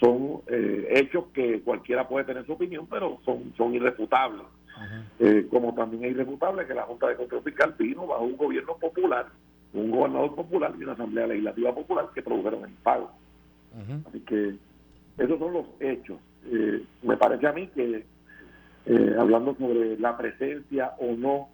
[0.00, 4.42] son eh, hechos que cualquiera puede tener su opinión, pero son, son irrefutables.
[5.18, 8.76] Eh, como también es irrefutable que la Junta de Control Fiscal vino bajo un gobierno
[8.76, 9.26] popular,
[9.72, 13.10] un gobernador popular y una asamblea legislativa popular que produjeron el pago.
[14.06, 14.54] Así que
[15.18, 16.18] esos son los hechos.
[16.46, 18.04] Eh, me parece a mí que,
[19.18, 21.48] hablando sobre la presencia o no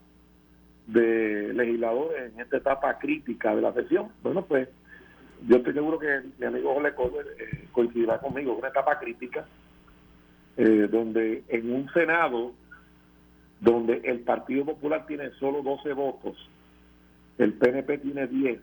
[0.86, 4.08] de legisladores en esta etapa crítica de la sesión.
[4.22, 4.68] Bueno, pues
[5.46, 9.46] yo estoy seguro que mi amigo Jorge Colbert eh, coincidirá conmigo, una etapa crítica
[10.56, 12.52] eh, donde en un Senado
[13.60, 16.50] donde el Partido Popular tiene solo 12 votos,
[17.38, 18.60] el PNP tiene 10,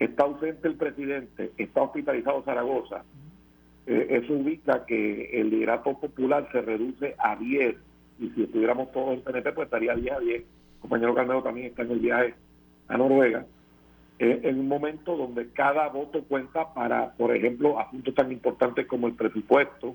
[0.00, 3.04] está ausente el presidente, está hospitalizado Zaragoza,
[3.86, 7.76] eh, eso ubica que el liderato popular se reduce a 10
[8.18, 10.40] y si estuviéramos todos en PNP pues estaría 10 a 10.
[10.40, 10.46] El
[10.80, 12.34] compañero Carmelo también está en el viaje
[12.88, 13.46] a Noruega.
[14.18, 19.06] Eh, en un momento donde cada voto cuenta para, por ejemplo, asuntos tan importantes como
[19.06, 19.94] el presupuesto,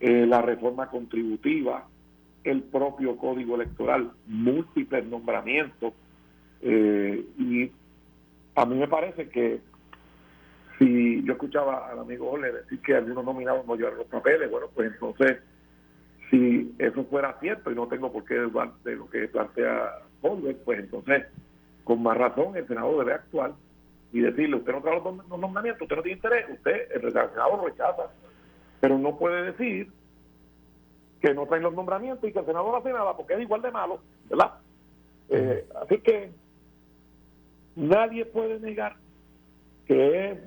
[0.00, 1.86] eh, la reforma contributiva,
[2.42, 5.92] el propio código electoral, múltiples nombramientos.
[6.62, 7.70] y
[8.54, 9.60] a mí me parece que
[11.22, 14.92] yo escuchaba al amigo Ole decir que algunos nominados no llevaron los papeles, bueno, pues
[14.92, 15.38] entonces,
[16.30, 20.56] si eso fuera cierto y no tengo por qué dudar de lo que plantea Holder,
[20.64, 21.26] pues entonces,
[21.84, 23.52] con más razón, el Senado debe actuar
[24.12, 27.66] y decirle, usted no trae los, nombramientos, usted no tiene interés, usted, el Senado lo
[27.66, 28.10] rechaza,
[28.80, 29.90] pero no puede decir
[31.20, 33.62] que no traen los nombramientos y que el Senado no hace nada porque es igual
[33.62, 34.52] de malo, ¿verdad?
[35.30, 36.30] Eh, así que
[37.76, 38.96] nadie puede negar
[39.86, 40.38] que es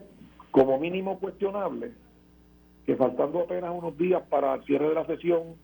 [0.57, 1.91] como mínimo cuestionable
[2.87, 5.55] que faltando apenas unos días para el cierre de la sesión,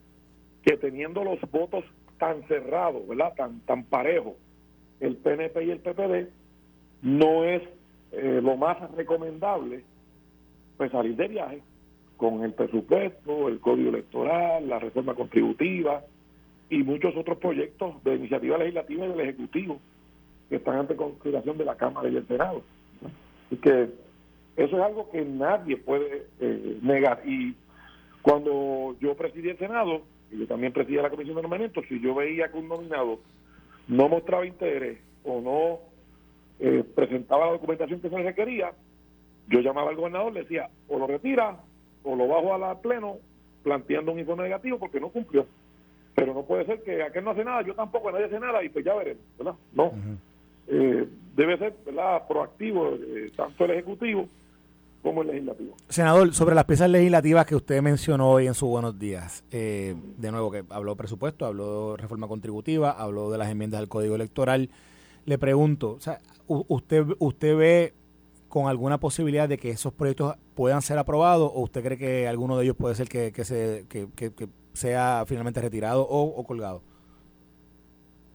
[0.62, 1.84] que teniendo los votos
[2.20, 3.34] tan cerrados, ¿verdad?
[3.36, 4.34] Tan, tan parejos,
[5.00, 6.30] el PNP y el PPD,
[7.02, 7.64] no es
[8.12, 9.84] eh, lo más recomendable
[10.78, 11.64] pues salir de viaje
[12.18, 16.04] con el presupuesto, el código electoral, la reforma contributiva
[16.70, 19.80] y muchos otros proyectos de iniciativa legislativa y del Ejecutivo
[20.50, 22.62] que están ante consideración de la Cámara y el Senado.
[23.48, 24.04] Así que
[24.56, 27.22] eso es algo que nadie puede eh, negar.
[27.26, 27.56] Y
[28.22, 32.14] cuando yo presidí el Senado, y yo también presidía la Comisión de Nombramientos, si yo
[32.14, 33.20] veía que un nominado
[33.88, 35.80] no mostraba interés o no
[36.60, 38.74] eh, presentaba la documentación que se requería,
[39.48, 41.60] yo llamaba al gobernador, le decía, o lo retira
[42.04, 43.18] o lo bajo a la pleno
[43.64, 45.48] planteando un informe negativo porque no cumplió.
[46.16, 48.70] Pero no puede ser que aquel no hace nada, yo tampoco, nadie hace nada y
[48.70, 49.56] pues ya veremos, ¿verdad?
[49.74, 49.92] No.
[50.68, 52.28] Eh, debe ser ¿verdad?
[52.28, 52.92] proactivo
[53.36, 54.30] tanto el Ejecutivo
[55.04, 55.76] como el legislativo.
[55.90, 60.32] Senador, sobre las piezas legislativas que usted mencionó hoy en sus buenos días, eh, de
[60.32, 64.70] nuevo que habló presupuesto, habló reforma contributiva, habló de las enmiendas al Código Electoral.
[65.26, 67.94] Le pregunto, o sea, ¿usted, usted ve
[68.48, 72.58] con alguna posibilidad de que esos proyectos puedan ser aprobados o usted cree que alguno
[72.58, 74.08] de ellos puede ser que, que se, que,
[74.74, 76.82] sea finalmente retirado o, colgado?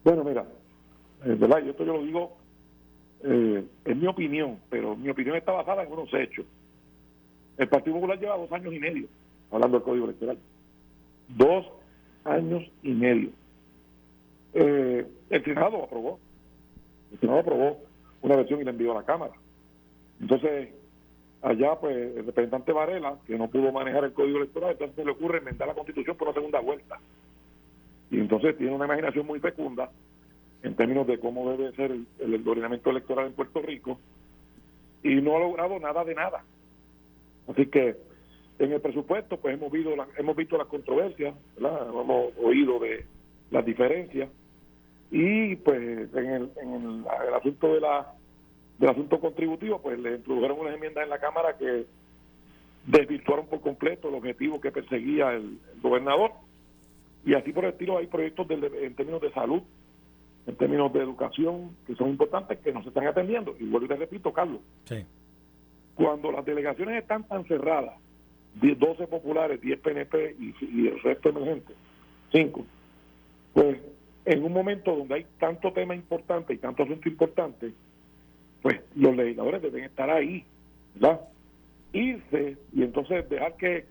[0.03, 0.45] Bueno, mira,
[1.25, 1.59] eh, ¿verdad?
[1.63, 2.37] Yo esto yo lo digo,
[3.23, 6.45] eh, es mi opinión, pero mi opinión está basada en unos hechos.
[7.59, 9.07] El Partido Popular lleva dos años y medio
[9.51, 10.37] hablando del Código Electoral.
[11.27, 11.65] Dos
[12.23, 13.31] años y medio.
[14.53, 16.19] Eh, el Senado aprobó.
[17.11, 17.77] El Senado aprobó
[18.21, 19.33] una versión y la envió a la Cámara.
[20.21, 20.69] Entonces,
[21.41, 25.11] allá, pues, el representante Varela, que no pudo manejar el Código Electoral, entonces se le
[25.11, 26.97] ocurre enmendar la Constitución por una segunda vuelta.
[28.09, 29.91] Y entonces tiene una imaginación muy fecunda
[30.63, 33.99] en términos de cómo debe ser el, el ordenamiento electoral en Puerto Rico
[35.03, 36.43] y no ha logrado nada de nada.
[37.49, 37.95] Así que
[38.59, 43.05] en el presupuesto pues hemos visto, hemos visto las controversias, hemos oído de
[43.51, 44.29] las diferencias.
[45.11, 48.13] Y pues en el, en el, asunto de la
[48.77, 51.85] del asunto contributivo pues le introdujeron unas enmiendas en la Cámara que
[52.85, 56.31] desvirtuaron por completo el objetivo que perseguía el, gobernador.
[57.25, 59.61] Y así por el estilo hay proyectos en términos de salud
[60.47, 63.55] en términos de educación que son importantes que no se están atendiendo.
[63.59, 65.05] Y vuelvo y te repito Carlos sí
[65.99, 67.95] cuando las delegaciones están tan cerradas,
[68.55, 71.73] 12 populares, 10 PNP y, el resto emergente,
[72.31, 72.65] 5,
[73.53, 73.79] pues
[74.23, 77.73] en un momento donde hay tanto tema importante y tanto asunto importante,
[78.61, 80.45] pues los legisladores deben estar ahí,
[80.95, 81.19] ¿verdad?
[81.91, 83.85] Irse y entonces dejar que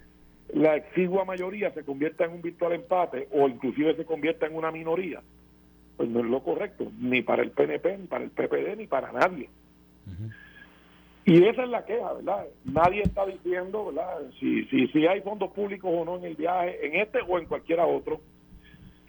[0.55, 4.71] la exigua mayoría se convierta en un virtual empate o inclusive se convierta en una
[4.71, 5.21] minoría,
[5.99, 9.13] pues no es lo correcto, ni para el PNP, ni para el PPD, ni para
[9.13, 9.51] nadie.
[11.29, 12.47] Y esa es la queja, ¿verdad?
[12.65, 14.19] Nadie está diciendo, ¿verdad?
[14.41, 17.45] Si, si, si hay fondos públicos o no en el viaje, en este o en
[17.45, 18.21] cualquiera otro.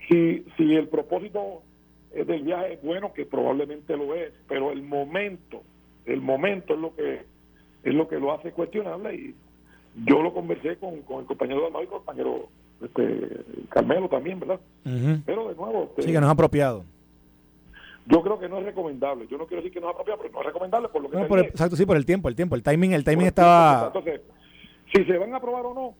[0.06, 1.62] Si, si el propósito
[2.14, 5.62] del viaje es bueno, que probablemente lo es, pero el momento,
[6.04, 7.22] el momento es lo que
[7.84, 9.34] es lo que lo hace cuestionable y
[10.04, 12.48] yo lo conversé con, el compañero Dalmau y con el compañero
[12.82, 14.60] este, Carmelo también, ¿verdad?
[15.24, 15.84] Pero de nuevo...
[15.84, 16.84] Este, sí, que nos ha apropiado.
[18.10, 19.26] Yo creo que no es recomendable.
[19.28, 21.16] Yo no quiero decir que no es apropiado, pero no es recomendable por lo que
[21.16, 23.86] no, Exacto, sí, por el tiempo, el tiempo, el timing, el timing estaba...
[23.86, 24.20] Entonces,
[24.92, 25.94] si se van a aprobar o no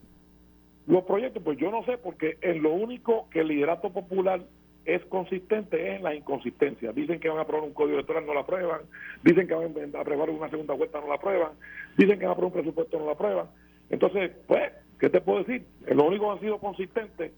[0.86, 4.40] los proyectos, pues yo no sé, porque en lo único que el liderato popular
[4.84, 6.94] es consistente en las inconsistencias.
[6.94, 8.80] Dicen que van a aprobar un código electoral, no la aprueban.
[9.22, 11.52] Dicen que van a aprobar una segunda vuelta, no la aprueban.
[11.96, 13.46] Dicen que van a aprobar un presupuesto, no la aprueban.
[13.88, 15.64] Entonces, pues, ¿qué te puedo decir?
[15.86, 17.32] Lo único que han sido consistentes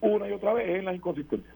[0.00, 1.54] una y otra vez es en las inconsistencias.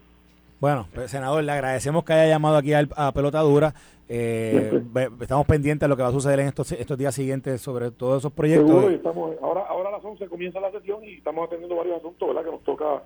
[0.64, 3.74] Bueno, pues, senador, le agradecemos que haya llamado aquí a, Pelota Dura.
[4.08, 4.82] Eh,
[5.20, 8.22] estamos pendientes de lo que va a suceder en estos, estos días siguientes sobre todos
[8.22, 8.70] esos proyectos.
[8.70, 12.28] Seguro, estamos, ahora, ahora a las 11 comienza la sesión y estamos atendiendo varios asuntos
[12.28, 12.44] ¿verdad?
[12.44, 13.02] que nos toca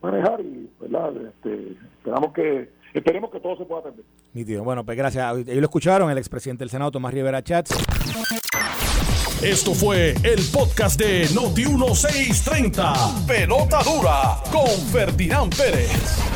[0.00, 1.12] manejar y ¿verdad?
[1.18, 4.06] Este, esperamos que esperemos que todo se pueda atender.
[4.32, 5.36] tío, Bueno, pues gracias.
[5.36, 7.76] Ellos lo escucharon, el expresidente del Senado, Tomás Rivera Chats.
[9.42, 13.26] Esto fue el podcast de Noti1630.
[13.26, 16.35] Pelota dura con Ferdinand Pérez.